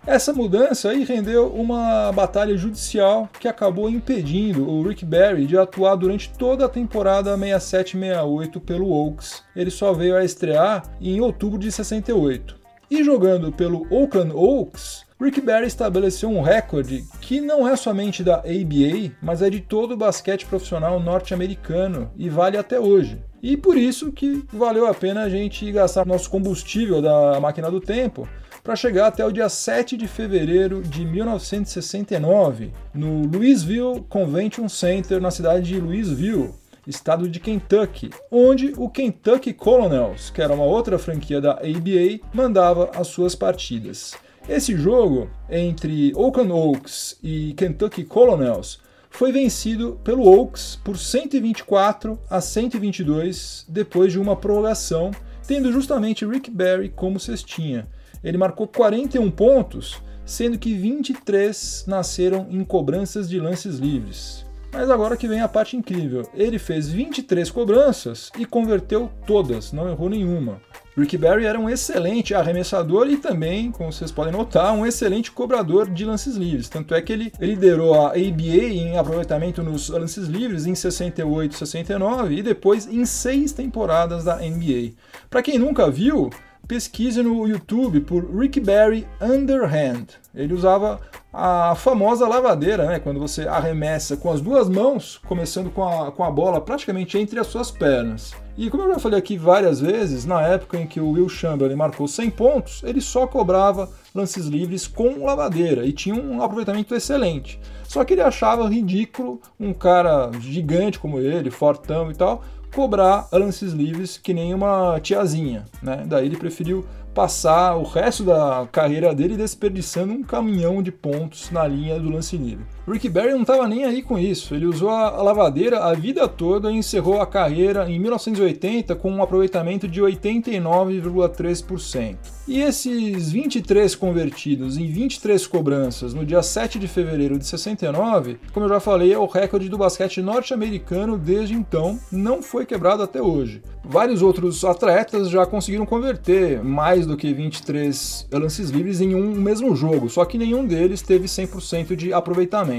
[0.06, 5.96] Essa mudança aí rendeu uma batalha judicial que acabou impedindo o Rick Barry de atuar
[5.96, 9.42] durante toda a temporada 67-68 pelo Oaks.
[9.56, 12.54] Ele só veio a estrear em outubro de 68.
[12.90, 18.40] E jogando pelo Oakland Oaks, Rick Barry estabeleceu um recorde que não é somente da
[18.40, 23.22] ABA, mas é de todo o basquete profissional norte-americano e vale até hoje.
[23.42, 27.80] E por isso que valeu a pena a gente gastar nosso combustível da máquina do
[27.80, 28.28] tempo
[28.64, 35.30] para chegar até o dia 7 de fevereiro de 1969, no Louisville Convention Center, na
[35.30, 36.54] cidade de Louisville,
[36.86, 42.90] estado de Kentucky, onde o Kentucky Colonels, que era uma outra franquia da ABA, mandava
[42.94, 44.14] as suas partidas.
[44.48, 48.78] Esse jogo entre Oakland Oaks e Kentucky Colonels
[49.10, 55.10] foi vencido pelo Oaks por 124 a 122 depois de uma prorrogação,
[55.46, 57.86] tendo justamente Rick Barry como cestinha.
[58.24, 64.44] Ele marcou 41 pontos, sendo que 23 nasceram em cobranças de lances livres.
[64.72, 66.28] Mas agora que vem a parte incrível.
[66.34, 70.60] Ele fez 23 cobranças e converteu todas, não errou nenhuma.
[70.96, 75.90] Ricky Barry era um excelente arremessador e também, como vocês podem notar, um excelente cobrador
[75.90, 76.68] de lances livres.
[76.68, 82.36] Tanto é que ele liderou a ABA em aproveitamento nos lances livres em 68, 69
[82.36, 84.92] e depois em seis temporadas da NBA.
[85.28, 86.30] Para quem nunca viu,
[86.66, 90.06] pesquise no YouTube por Rick Barry Underhand.
[90.34, 91.00] Ele usava
[91.32, 92.98] a famosa lavadeira, né?
[92.98, 97.40] Quando você arremessa com as duas mãos, começando com a, com a bola praticamente entre
[97.40, 98.32] as suas pernas.
[98.56, 101.74] E como eu já falei aqui várias vezes, na época em que o Will Chamberlain
[101.74, 107.58] marcou 100 pontos, ele só cobrava lances livres com lavadeira e tinha um aproveitamento excelente.
[107.82, 113.72] Só que ele achava ridículo um cara gigante como ele, fortão e tal, cobrar lances
[113.72, 116.04] livres que nem uma tiazinha, né?
[116.06, 116.84] Daí ele preferiu
[117.14, 122.36] passar o resto da carreira dele desperdiçando um caminhão de pontos na linha do lance
[122.36, 122.66] livre.
[122.86, 126.70] Ricky Barry não estava nem aí com isso, ele usou a lavadeira a vida toda
[126.70, 132.34] e encerrou a carreira em 1980 com um aproveitamento de 89,3%.
[132.46, 138.66] E esses 23 convertidos em 23 cobranças no dia 7 de fevereiro de 69, como
[138.66, 143.22] eu já falei, é o recorde do basquete norte-americano desde então, não foi quebrado até
[143.22, 143.62] hoje.
[143.82, 149.74] Vários outros atletas já conseguiram converter mais do que 23 lances livres em um mesmo
[149.74, 152.73] jogo, só que nenhum deles teve 100% de aproveitamento.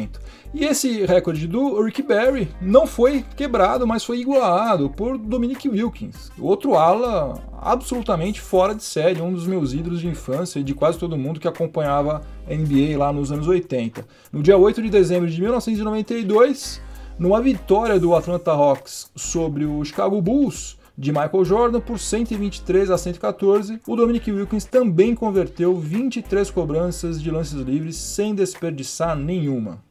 [0.53, 6.31] E esse recorde do Rick Barry não foi quebrado, mas foi igualado por Dominic Wilkins,
[6.39, 10.97] outro ala absolutamente fora de série, um dos meus ídolos de infância e de quase
[10.97, 14.05] todo mundo que acompanhava a NBA lá nos anos 80.
[14.31, 16.81] No dia 8 de dezembro de 1992,
[17.17, 22.97] numa vitória do Atlanta Hawks sobre o Chicago Bulls, de Michael Jordan por 123 a
[22.97, 23.79] 114.
[23.87, 29.83] O Dominic Wilkins também converteu 23 cobranças de lances livres sem desperdiçar nenhuma.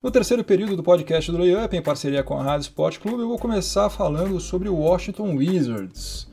[0.00, 3.28] No terceiro período do podcast do Layup, em parceria com a Rádio Sport Clube, eu
[3.28, 6.28] vou começar falando sobre o Washington Wizards.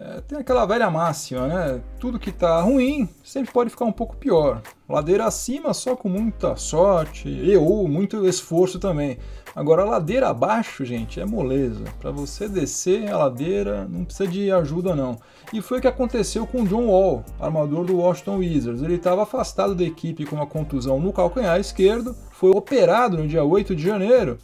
[0.00, 1.80] É, tem aquela velha máxima, né?
[1.98, 4.62] Tudo que tá ruim sempre pode ficar um pouco pior.
[4.88, 9.18] Ladeira acima só com muita sorte e ou muito esforço também.
[9.58, 11.82] Agora, ladeira abaixo, gente, é moleza.
[11.98, 15.18] Para você descer a ladeira, não precisa de ajuda, não.
[15.52, 18.84] E foi o que aconteceu com John Wall, armador do Washington Wizards.
[18.84, 23.42] Ele estava afastado da equipe com uma contusão no calcanhar esquerdo, foi operado no dia
[23.42, 24.38] 8 de janeiro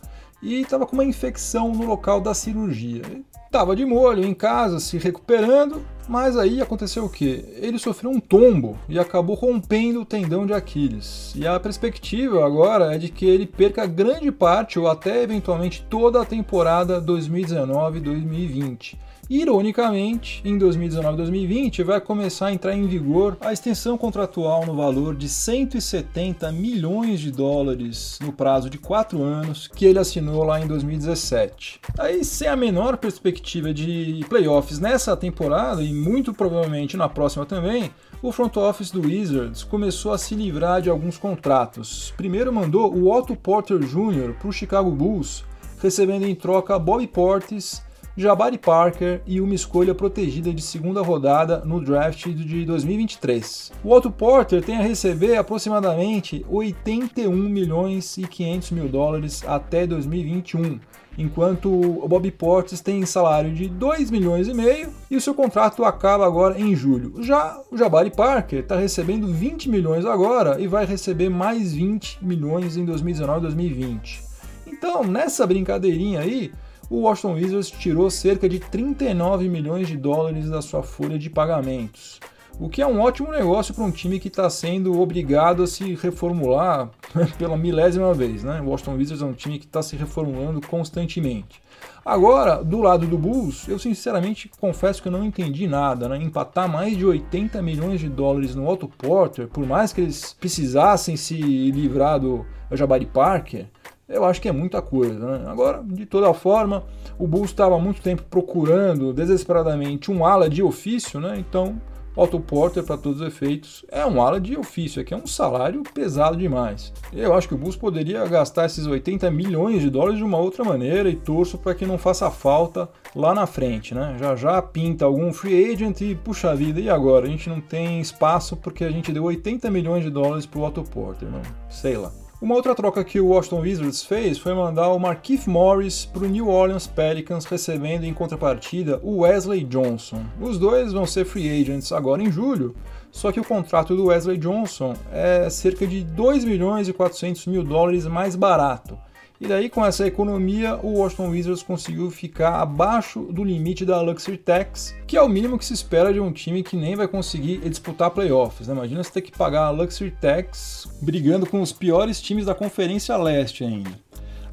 [0.44, 3.02] e estava com uma infecção no local da cirurgia.
[3.46, 7.44] Estava de molho em casa, se recuperando, mas aí aconteceu o que?
[7.56, 11.32] Ele sofreu um tombo e acabou rompendo o tendão de Aquiles.
[11.34, 16.20] E a perspectiva agora é de que ele perca grande parte ou até eventualmente toda
[16.20, 18.96] a temporada 2019-2020.
[19.28, 25.14] Ironicamente, em 2019 2020 vai começar a entrar em vigor a extensão contratual no valor
[25.16, 30.66] de 170 milhões de dólares no prazo de 4 anos que ele assinou lá em
[30.66, 31.80] 2017.
[31.98, 37.90] Aí, sem a menor perspectiva de playoffs nessa temporada e muito provavelmente na próxima também,
[38.22, 42.12] o front office do Wizards começou a se livrar de alguns contratos.
[42.16, 44.34] Primeiro mandou o Otto Porter Jr.
[44.38, 45.44] para o Chicago Bulls,
[45.80, 47.82] recebendo em troca Bobby Portis
[48.16, 53.72] Jabari Parker e uma escolha protegida de segunda rodada no draft de 2023.
[53.82, 60.78] O Otto Porter tem a receber aproximadamente 81 milhões e 500 mil dólares até 2021,
[61.18, 65.84] enquanto o Bobby Portis tem salário de 2 milhões e meio e o seu contrato
[65.84, 67.20] acaba agora em julho.
[67.20, 72.76] Já o Jabari Parker está recebendo 20 milhões agora e vai receber mais 20 milhões
[72.76, 74.22] em 2019 e 2020.
[74.68, 76.52] Então, nessa brincadeirinha aí,
[76.90, 82.20] o Washington Wizards tirou cerca de 39 milhões de dólares da sua folha de pagamentos.
[82.60, 85.94] o que é um ótimo negócio para um time que está sendo obrigado a se
[85.96, 86.88] reformular
[87.36, 88.44] pela milésima vez.
[88.44, 88.60] Né?
[88.60, 91.60] O Washington Wizards é um time que está se reformulando constantemente.
[92.04, 96.08] Agora, do lado do Bulls, eu sinceramente confesso que eu não entendi nada.
[96.08, 96.18] Né?
[96.18, 101.16] Empatar mais de 80 milhões de dólares no Otto Porter, por mais que eles precisassem
[101.16, 103.66] se livrar do Jabari Parker,
[104.08, 105.38] eu acho que é muita coisa.
[105.38, 105.50] Né?
[105.50, 106.84] Agora, de toda forma,
[107.18, 111.36] o Bulls estava há muito tempo procurando desesperadamente um ala de ofício, né?
[111.38, 111.80] então
[112.16, 115.26] Otto Porter, para todos os efeitos, é um ala de ofício, é que é um
[115.26, 116.92] salário pesado demais.
[117.12, 120.62] Eu acho que o Bulls poderia gastar esses 80 milhões de dólares de uma outra
[120.62, 124.16] maneira e torço para que não faça falta lá na frente, né?
[124.18, 127.26] Já já pinta algum free agent e puxa vida, e agora?
[127.26, 130.84] A gente não tem espaço porque a gente deu 80 milhões de dólares pro Otto
[130.84, 132.12] Porter, não sei lá.
[132.44, 136.28] Uma outra troca que o Washington Wizards fez foi mandar o Markieff Morris para o
[136.28, 140.22] New Orleans Pelicans, recebendo em contrapartida o Wesley Johnson.
[140.38, 142.76] Os dois vão ser free agents agora em julho,
[143.10, 147.64] só que o contrato do Wesley Johnson é cerca de 2 milhões e 400 mil
[147.64, 148.98] dólares mais barato.
[149.40, 154.38] E daí, com essa economia, o Washington Wizards conseguiu ficar abaixo do limite da Luxury
[154.38, 157.58] Tax, que é o mínimo que se espera de um time que nem vai conseguir
[157.68, 158.68] disputar playoffs.
[158.68, 158.74] Né?
[158.74, 163.16] Imagina você ter que pagar a Luxury Tax brigando com os piores times da Conferência
[163.16, 163.90] Leste ainda.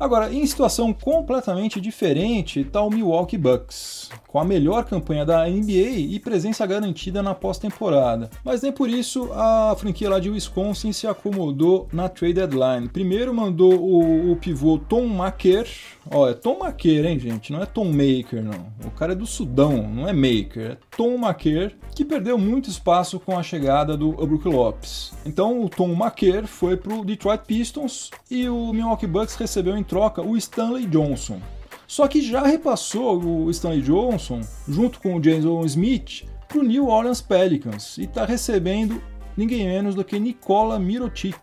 [0.01, 5.91] Agora, em situação completamente diferente está o Milwaukee Bucks, com a melhor campanha da NBA
[6.09, 8.27] e presença garantida na pós-temporada.
[8.43, 12.89] Mas nem por isso a franquia lá de Wisconsin se acomodou na trade deadline.
[12.89, 15.69] Primeiro mandou o, o pivô Tom Maker,
[16.09, 17.51] ó, é Tom Maker, hein, gente?
[17.51, 18.67] Não é Tom Maker, não.
[18.85, 23.19] O cara é do Sudão, não é Maker, é Tom Maker, que perdeu muito espaço
[23.19, 25.13] com a chegada do Brook Lopes.
[25.25, 30.21] Então o Tom Maker foi pro Detroit Pistons e o Milwaukee Bucks recebeu em troca
[30.21, 31.39] o Stanley Johnson.
[31.87, 36.87] Só que já repassou o Stanley Johnson, junto com o Jason Smith, para o New
[36.87, 39.01] Orleans Pelicans e está recebendo
[39.35, 41.39] ninguém menos do que Nikola Mirotic,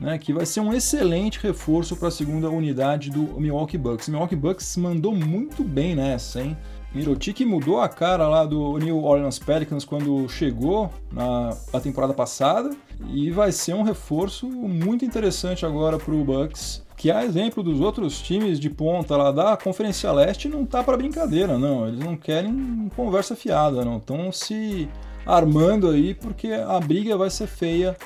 [0.00, 4.08] né, que vai ser um excelente reforço para a segunda unidade do Milwaukee Bucks.
[4.08, 6.56] O Milwaukee Bucks mandou muito bem nessa, hein?
[6.92, 12.74] Mirotic mudou a cara lá do New Orleans Pelicans quando chegou na, na temporada passada
[13.12, 17.80] e vai ser um reforço muito interessante agora para o Bucks que a exemplo dos
[17.80, 21.88] outros times de ponta lá da Conferência Leste não tá para brincadeira, não.
[21.88, 23.96] Eles não querem conversa fiada, não.
[23.96, 24.86] Estão se
[25.24, 27.96] armando aí porque a briga vai ser feia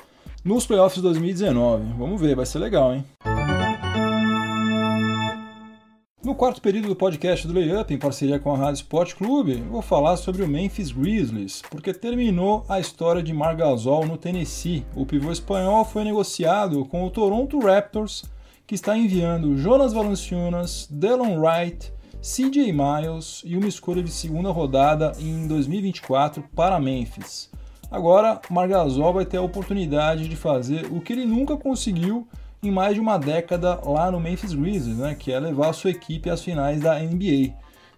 [0.45, 1.93] nos playoffs de 2019.
[1.97, 3.03] Vamos ver, vai ser legal, hein?
[6.23, 9.81] No quarto período do podcast do Layup, em parceria com a Rádio Sport Clube, vou
[9.81, 14.85] falar sobre o Memphis Grizzlies, porque terminou a história de Margasol no Tennessee.
[14.95, 18.23] O pivô espanhol foi negociado com o Toronto Raptors
[18.67, 25.11] que está enviando Jonas Valanciunas, Delon Wright, CJ Miles e uma escolha de segunda rodada
[25.19, 27.51] em 2024 para Memphis.
[27.95, 32.27] Agora, Margasol vai ter a oportunidade de fazer o que ele nunca conseguiu
[32.61, 35.91] em mais de uma década lá no Memphis Grizzlies, né, que é levar a sua
[35.91, 37.53] equipe às finais da NBA.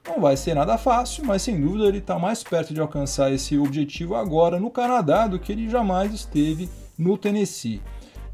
[0.08, 3.58] Não vai ser nada fácil, mas sem dúvida ele está mais perto de alcançar esse
[3.58, 7.82] objetivo agora no Canadá do que ele jamais esteve no Tennessee.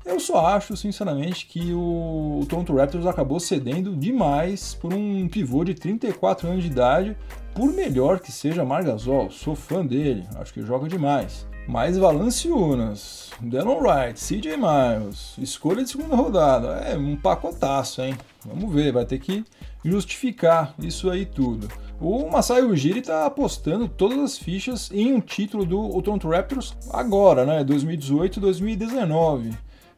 [0.06, 5.74] Eu só acho, sinceramente, que o, Toronto Raptors acabou cedendo demais por um pivô de
[5.76, 7.16] 34 anos de idade,
[7.56, 9.32] por melhor que seja Margasol.
[9.32, 11.48] Sou fã dele, acho que joga demais.
[11.68, 16.68] Mais Valanciunas, Delon Wright, CJ Miles, escolha de segunda rodada.
[16.86, 18.16] É um pacotaço, hein?
[18.46, 19.46] Vamos ver, vai ter que
[19.84, 21.70] justificar isso aí tudo.
[22.02, 27.46] O Masai Ujiri está apostando todas as fichas em um título do Toronto Raptors agora,
[27.46, 27.64] né?
[27.64, 29.54] 2018-2019.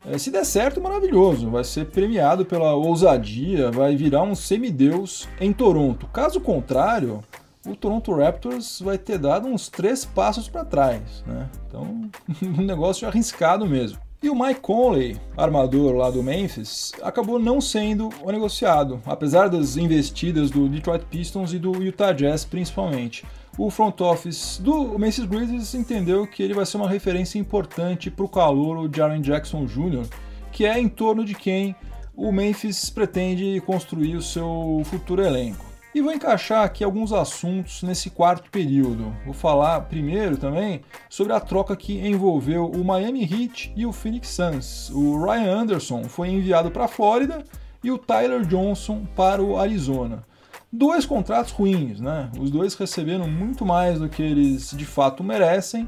[0.08, 1.50] É, se der certo, maravilhoso.
[1.50, 6.06] Vai ser premiado pela ousadia, vai virar um semideus em Toronto.
[6.08, 7.24] Caso contrário,
[7.66, 11.24] o Toronto Raptors vai ter dado uns três passos para trás.
[11.26, 11.50] Né?
[11.68, 12.10] Então,
[12.42, 14.00] um negócio arriscado mesmo.
[14.24, 19.78] E o Mike Conley, armador lá do Memphis, acabou não sendo o negociado, apesar das
[19.78, 23.24] investidas do Detroit Pistons e do Utah Jazz principalmente
[23.58, 28.26] o front office do Memphis Grizzlies entendeu que ele vai ser uma referência importante para
[28.26, 30.06] o calor de Jaren Jackson Jr.,
[30.52, 31.76] que é em torno de quem
[32.16, 35.66] o Memphis pretende construir o seu futuro elenco.
[35.96, 39.16] E vou encaixar aqui alguns assuntos nesse quarto período.
[39.24, 44.28] Vou falar primeiro também sobre a troca que envolveu o Miami Heat e o Phoenix
[44.28, 44.90] Suns.
[44.90, 47.46] O Ryan Anderson foi enviado para a Flórida
[47.82, 50.26] e o Tyler Johnson para o Arizona
[50.70, 52.30] dois contratos ruins, né?
[52.38, 55.88] Os dois receberam muito mais do que eles de fato merecem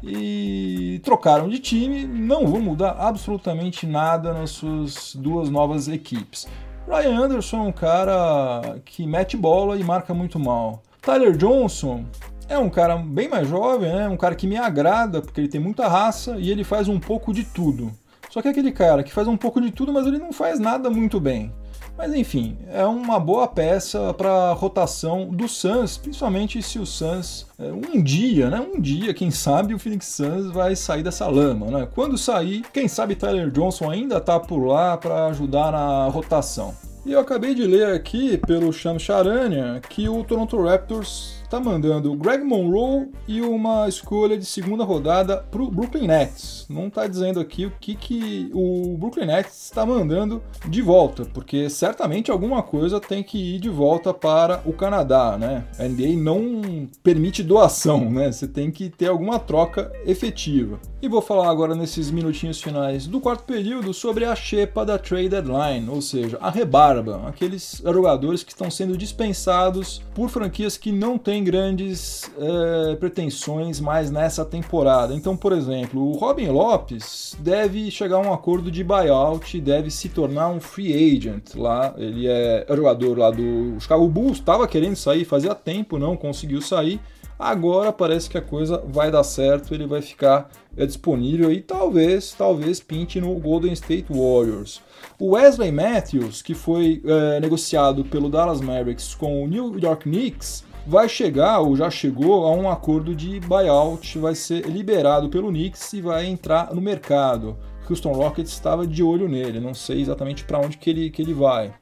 [0.00, 6.46] e trocaram de time, não vão mudar absolutamente nada nas suas duas novas equipes.
[6.88, 10.82] Ryan Anderson é um cara que mete bola e marca muito mal.
[11.02, 12.06] Tyler Johnson
[12.48, 14.08] é um cara bem mais jovem, né?
[14.08, 17.30] Um cara que me agrada, porque ele tem muita raça e ele faz um pouco
[17.30, 17.92] de tudo.
[18.30, 20.58] Só que é aquele cara que faz um pouco de tudo, mas ele não faz
[20.58, 21.52] nada muito bem.
[21.98, 27.72] Mas enfim, é uma boa peça para rotação do Suns, principalmente se o Suns é,
[27.72, 28.60] um dia, né?
[28.60, 31.88] Um dia, quem sabe o Phoenix Suns vai sair dessa lama, né?
[31.92, 36.72] Quando sair, quem sabe Tyler Johnson ainda tá por lá para ajudar na rotação.
[37.04, 42.12] E eu acabei de ler aqui pelo Sham Charania que o Toronto Raptors está mandando
[42.12, 46.66] o Greg Monroe e uma escolha de segunda rodada para o Brooklyn Nets.
[46.68, 51.70] Não está dizendo aqui o que, que o Brooklyn Nets está mandando de volta, porque
[51.70, 55.64] certamente alguma coisa tem que ir de volta para o Canadá, né?
[55.78, 58.30] A NBA não permite doação, né?
[58.30, 60.78] Você tem que ter alguma troca efetiva.
[61.00, 65.30] E vou falar agora nesses minutinhos finais do quarto período sobre a xepa da trade
[65.30, 71.16] deadline, ou seja, a rebarba, aqueles jogadores que estão sendo dispensados por franquias que não
[71.16, 75.14] têm tem grandes é, pretensões mais nessa temporada.
[75.14, 80.08] Então, por exemplo, o Robin Lopes deve chegar a um acordo de buyout, deve se
[80.08, 81.94] tornar um free agent lá.
[81.96, 87.00] Ele é jogador lá do Chicago Bulls, estava querendo sair fazia tempo, não conseguiu sair.
[87.38, 92.34] Agora parece que a coisa vai dar certo, ele vai ficar é, disponível e talvez,
[92.36, 94.82] talvez pinte no Golden State Warriors.
[95.20, 100.66] O Wesley Matthews, que foi é, negociado pelo Dallas Mavericks com o New York Knicks,
[100.88, 105.92] vai chegar, ou já chegou, a um acordo de buyout, vai ser liberado pelo Knicks
[105.92, 107.58] e vai entrar no mercado.
[107.88, 111.34] Houston Rockets estava de olho nele, não sei exatamente para onde que ele, que ele
[111.34, 111.74] vai.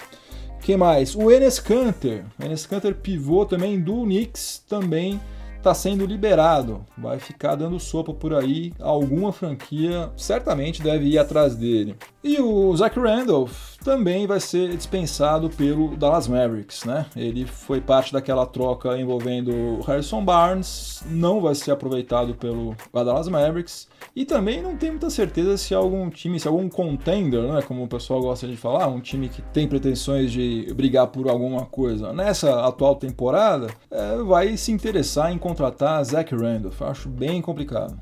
[0.60, 1.14] Quem mais?
[1.14, 2.24] O Enes Kanter.
[2.42, 5.20] Enes Kanter pivô também do Knicks, também
[5.56, 6.84] está sendo liberado.
[6.98, 8.72] Vai ficar dando sopa por aí.
[8.80, 11.94] Alguma franquia certamente deve ir atrás dele.
[12.24, 17.06] E o Zach Randolph também vai ser dispensado pelo Dallas Mavericks, né?
[17.14, 23.86] Ele foi parte daquela troca envolvendo Harrison Barnes, não vai ser aproveitado pelo Dallas Mavericks
[24.14, 27.88] e também não tem muita certeza se algum time, se algum contender, né, como o
[27.88, 32.66] pessoal gosta de falar, um time que tem pretensões de brigar por alguma coisa nessa
[32.66, 36.82] atual temporada, é, vai se interessar em contratar Zach Randolph.
[36.82, 37.96] Acho bem complicado.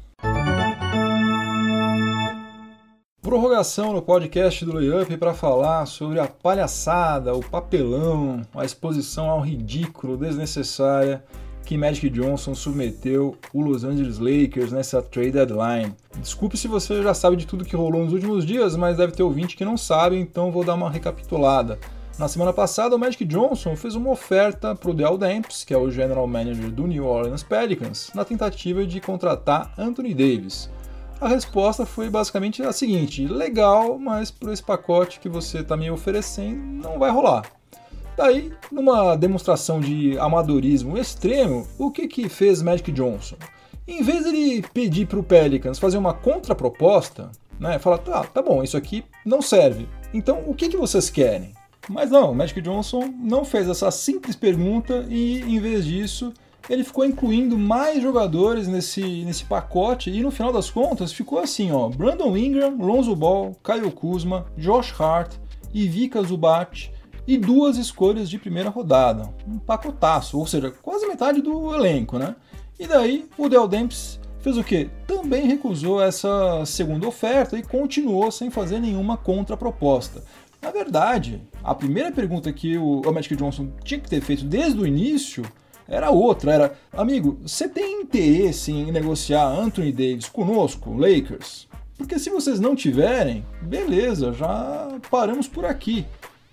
[3.25, 9.41] Prorrogação no podcast do Layup para falar sobre a palhaçada, o papelão, a exposição ao
[9.41, 11.25] ridículo desnecessária
[11.65, 15.95] que Magic Johnson submeteu o Los Angeles Lakers nessa trade deadline.
[16.19, 19.23] Desculpe se você já sabe de tudo que rolou nos últimos dias, mas deve ter
[19.23, 21.79] ouvinte que não sabe, então vou dar uma recapitulada.
[22.19, 25.79] Na semana passada, o Magic Johnson fez uma oferta para o Dell Demps, que é
[25.79, 30.69] o general manager do New Orleans Pelicans, na tentativa de contratar Anthony Davis.
[31.25, 35.91] A resposta foi basicamente a seguinte: legal, mas por esse pacote que você está me
[35.91, 37.51] oferecendo, não vai rolar.
[38.15, 43.37] Daí, numa demonstração de amadorismo extremo, o que, que fez Magic Johnson?
[43.89, 48.43] Em vez de ele pedir para o Pelicans fazer uma contraproposta, né, falar, tá, tá
[48.43, 51.55] bom, isso aqui não serve, então o que, que vocês querem?
[51.89, 56.35] Mas não, Magic Johnson não fez essa simples pergunta e, em vez disso,
[56.69, 61.71] ele ficou incluindo mais jogadores nesse, nesse pacote e no final das contas ficou assim,
[61.71, 65.35] ó, Brandon Ingram, Lonzo Ball, Kyle Kuzma, Josh Hart,
[65.73, 66.93] Ivica Zubat
[67.27, 69.35] e duas escolhas de primeira rodada.
[69.47, 72.35] Um pacotaço, ou seja, quase metade do elenco, né?
[72.79, 74.91] E daí o Del Demps fez o quê?
[75.07, 80.23] Também recusou essa segunda oferta e continuou sem fazer nenhuma contraproposta.
[80.61, 84.87] Na verdade, a primeira pergunta que o Magic Johnson tinha que ter feito desde o
[84.87, 85.45] início
[85.89, 91.69] era outra, era, amigo, você tem interesse em negociar Anthony Davis conosco, Lakers?
[91.97, 96.05] Porque se vocês não tiverem, beleza, já paramos por aqui.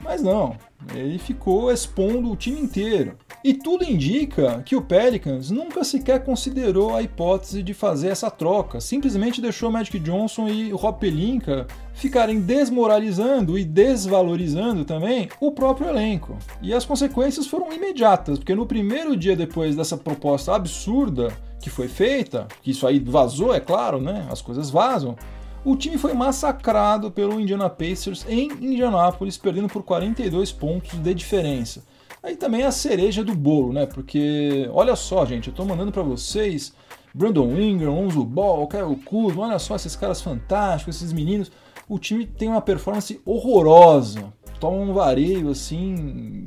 [0.04, 0.56] Mas não,
[0.96, 3.18] ele ficou expondo o time inteiro.
[3.44, 8.80] E tudo indica que o Pelicans nunca sequer considerou a hipótese de fazer essa troca,
[8.80, 16.38] simplesmente deixou Magic Johnson e Rob Pelinka ficarem desmoralizando e desvalorizando também o próprio elenco.
[16.62, 21.32] E as consequências foram imediatas, porque no primeiro dia depois dessa proposta absurda
[21.62, 24.28] que foi feita, que isso aí vazou, é claro, né?
[24.32, 25.16] As coisas vazam
[25.64, 31.84] o time foi massacrado pelo Indiana Pacers em Indianápolis, perdendo por 42 pontos de diferença.
[32.24, 33.86] Aí também a cereja do bolo, né?
[33.86, 36.74] Porque olha só, gente, eu tô mandando para vocês
[37.14, 41.52] Brandon Ingram, Lonzo Ball, Kyle Kuzma, olha só esses caras fantásticos, esses meninos.
[41.90, 46.46] O time tem uma performance horrorosa, toma um vareio assim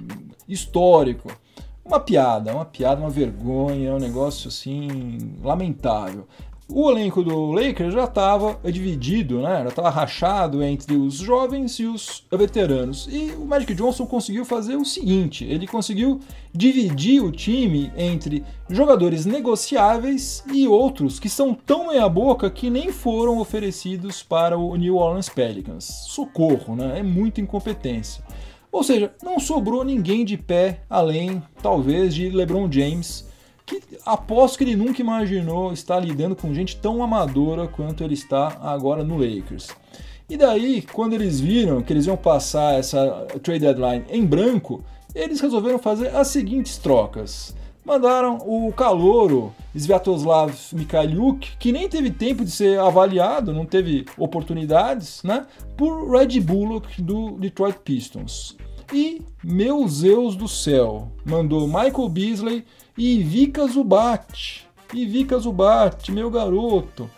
[0.48, 1.30] histórico.
[1.84, 6.26] Uma piada, uma piada, uma vergonha, um negócio assim lamentável.
[6.76, 9.62] O elenco do Lakers já estava dividido, né?
[9.62, 13.08] já estava rachado entre os jovens e os veteranos.
[13.08, 16.18] E o Magic Johnson conseguiu fazer o seguinte: ele conseguiu
[16.52, 23.38] dividir o time entre jogadores negociáveis e outros que são tão meia-boca que nem foram
[23.38, 25.84] oferecidos para o New Orleans Pelicans.
[26.08, 26.98] Socorro, né?
[26.98, 28.24] É muita incompetência.
[28.72, 33.32] Ou seja, não sobrou ninguém de pé além, talvez, de LeBron James
[33.66, 38.58] que aposto que ele nunca imaginou estar lidando com gente tão amadora quanto ele está
[38.60, 39.68] agora no Lakers.
[40.28, 44.82] E daí, quando eles viram que eles iam passar essa trade deadline em branco,
[45.14, 47.54] eles resolveram fazer as seguintes trocas.
[47.84, 55.22] Mandaram o calouro Sviatoslav Mikhailiuk, que nem teve tempo de ser avaliado, não teve oportunidades,
[55.22, 55.46] né?
[55.76, 58.56] Por Red Bullock do Detroit Pistons.
[58.92, 62.64] E, meu Zeus do céu, mandou Michael Beasley
[62.97, 64.66] e Vika Zubat.
[64.92, 67.11] E Vika Zubat, meu garoto.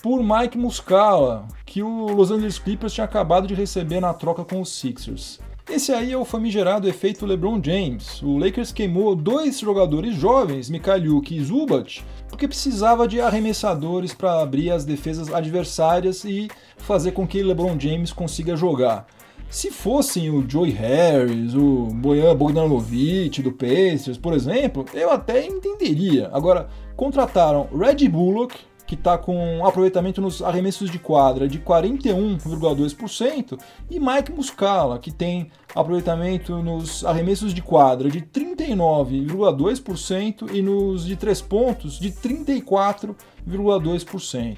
[0.00, 4.60] Por Mike Muscala, que o Los Angeles Clippers tinha acabado de receber na troca com
[4.60, 5.40] os Sixers.
[5.68, 8.22] Esse aí é o famigerado efeito LeBron James.
[8.22, 14.70] O Lakers queimou dois jogadores jovens, Mikhailiuk e Zubat, porque precisava de arremessadores para abrir
[14.70, 19.06] as defesas adversárias e fazer com que LeBron James consiga jogar.
[19.54, 26.28] Se fossem o Joey Harris, o Bojan Bogdanovic do Pacers, por exemplo, eu até entenderia.
[26.32, 33.56] Agora, contrataram Red Bullock, que está com um aproveitamento nos arremessos de quadra de 41,2%,
[33.88, 41.14] e Mike Muscala, que tem aproveitamento nos arremessos de quadra de 39,2% e nos de
[41.14, 44.56] três pontos de 34,2%.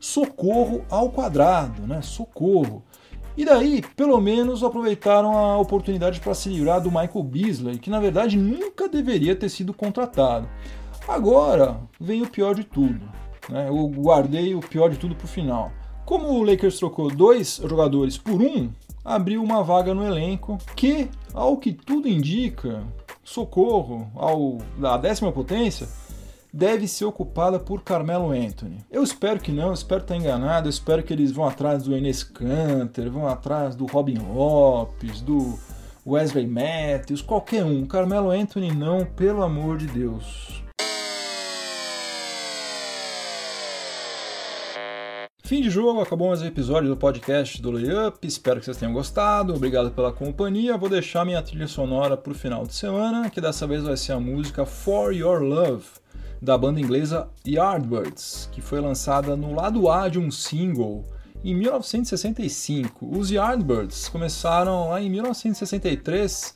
[0.00, 2.00] Socorro ao quadrado, né?
[2.00, 2.82] Socorro.
[3.38, 8.00] E daí, pelo menos, aproveitaram a oportunidade para se livrar do Michael Beasley, que na
[8.00, 10.48] verdade nunca deveria ter sido contratado.
[11.06, 13.00] Agora vem o pior de tudo.
[13.48, 13.68] Né?
[13.68, 15.70] Eu guardei o pior de tudo para o final.
[16.04, 18.72] Como o Lakers trocou dois jogadores por um,
[19.04, 22.82] abriu uma vaga no elenco que, ao que tudo indica,
[23.22, 25.86] socorro ao da décima potência,
[26.52, 28.84] deve ser ocupada por Carmelo Anthony.
[28.90, 32.22] Eu espero que não, espero estar enganado, eu espero que eles vão atrás do Enes
[32.22, 35.58] Kanter, vão atrás do Robin Lopes, do
[36.06, 37.86] Wesley Matthews, qualquer um.
[37.86, 40.62] Carmelo Anthony não, pelo amor de Deus.
[45.44, 48.18] Fim de jogo, acabou mais um episódio do podcast do Layup.
[48.26, 49.54] Espero que vocês tenham gostado.
[49.54, 50.76] Obrigado pela companhia.
[50.76, 54.12] Vou deixar minha trilha sonora para o final de semana, que dessa vez vai ser
[54.12, 55.86] a música For Your Love
[56.40, 61.04] da banda inglesa Yardbirds, que foi lançada no lado A de um single
[61.44, 63.06] em 1965.
[63.16, 66.54] Os Yardbirds começaram lá em 1963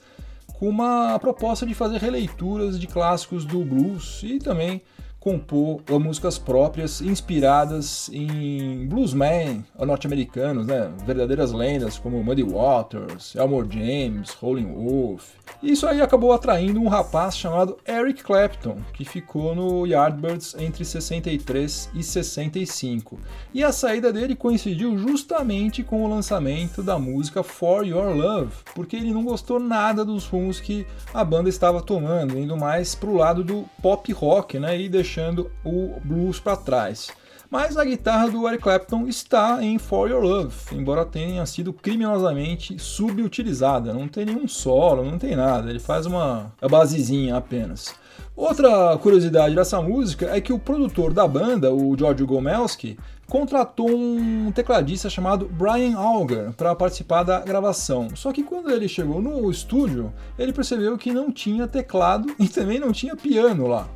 [0.55, 4.83] com uma proposta de fazer releituras de clássicos do blues e também
[5.23, 10.91] compor músicas próprias inspiradas em bluesmen norte-americanos, né?
[11.07, 15.35] verdadeiras lendas como Muddy Waters, Elmore James, Rolling Wolf.
[15.62, 21.91] Isso aí acabou atraindo um rapaz chamado Eric Clapton, que ficou no Yardbirds entre 63
[21.95, 23.20] e 65.
[23.55, 28.97] E a saída dele coincidiu justamente com o lançamento da música For Your Love, porque
[28.97, 33.45] ele não gostou nada dos rumos que a banda estava tomando, indo mais pro lado
[33.45, 34.81] do pop rock, né?
[34.81, 37.11] E deixando deixando o blues para trás.
[37.51, 42.79] Mas a guitarra do Eric Clapton está em For Your Love, embora tenha sido criminosamente
[42.79, 43.93] subutilizada.
[43.93, 47.95] Não tem nenhum solo, não tem nada, ele faz uma basezinha apenas.
[48.35, 52.99] Outra curiosidade dessa música é que o produtor da banda, o George Gomelski,
[53.29, 58.09] contratou um tecladista chamado Brian Auger para participar da gravação.
[58.15, 62.79] Só que quando ele chegou no estúdio, ele percebeu que não tinha teclado e também
[62.79, 63.87] não tinha piano lá.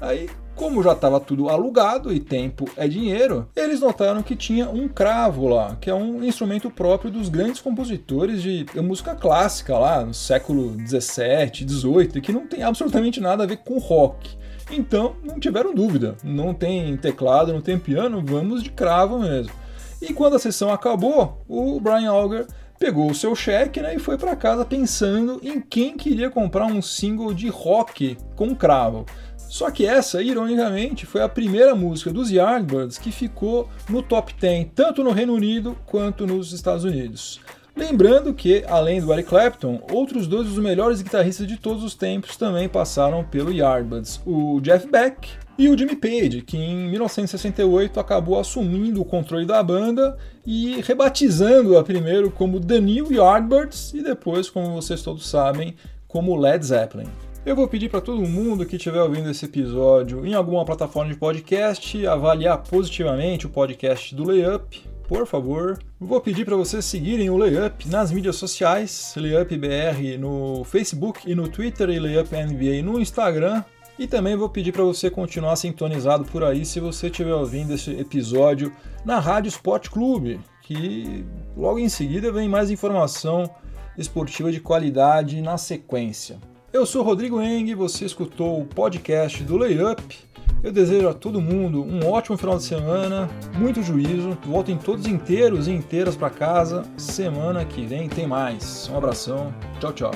[0.00, 0.28] Aí
[0.62, 5.48] como já estava tudo alugado e tempo é dinheiro, eles notaram que tinha um cravo
[5.48, 10.76] lá, que é um instrumento próprio dos grandes compositores de música clássica lá no século
[10.76, 14.36] 17, 18, e que não tem absolutamente nada a ver com rock.
[14.70, 19.52] Então, não tiveram dúvida, não tem teclado, não tem piano, vamos de cravo mesmo.
[20.00, 22.46] E quando a sessão acabou, o Brian Auger
[22.78, 26.82] pegou o seu cheque né, e foi para casa pensando em quem queria comprar um
[26.82, 29.06] single de rock com cravo.
[29.52, 34.68] Só que essa, ironicamente, foi a primeira música dos Yardbirds que ficou no top 10,
[34.74, 37.38] tanto no Reino Unido quanto nos Estados Unidos.
[37.76, 42.34] Lembrando que, além do Eric Clapton, outros dois dos melhores guitarristas de todos os tempos
[42.34, 45.28] também passaram pelo Yardbirds, o Jeff Beck
[45.58, 51.84] e o Jimmy Page, que em 1968 acabou assumindo o controle da banda e rebatizando-a
[51.84, 55.74] primeiro como The New Yardbirds e depois, como vocês todos sabem,
[56.08, 57.08] como Led Zeppelin.
[57.44, 61.18] Eu vou pedir para todo mundo que estiver ouvindo esse episódio em alguma plataforma de
[61.18, 65.76] podcast avaliar positivamente o podcast do Layup, por favor.
[65.98, 71.48] Vou pedir para vocês seguirem o Layup nas mídias sociais, LayupBR no Facebook e no
[71.48, 73.64] Twitter e LayupNBA no Instagram.
[73.98, 77.90] E também vou pedir para você continuar sintonizado por aí se você estiver ouvindo esse
[77.90, 78.72] episódio
[79.04, 81.24] na Rádio Sport Clube, que
[81.56, 83.50] logo em seguida vem mais informação
[83.98, 86.51] esportiva de qualidade na sequência.
[86.72, 90.18] Eu sou Rodrigo Eng, você escutou o podcast do Layup.
[90.62, 95.68] Eu desejo a todo mundo um ótimo final de semana, muito juízo, voltem todos inteiros
[95.68, 96.82] e inteiras para casa.
[96.96, 98.88] Semana que vem tem mais.
[98.88, 100.12] Um abração, tchau, tchau.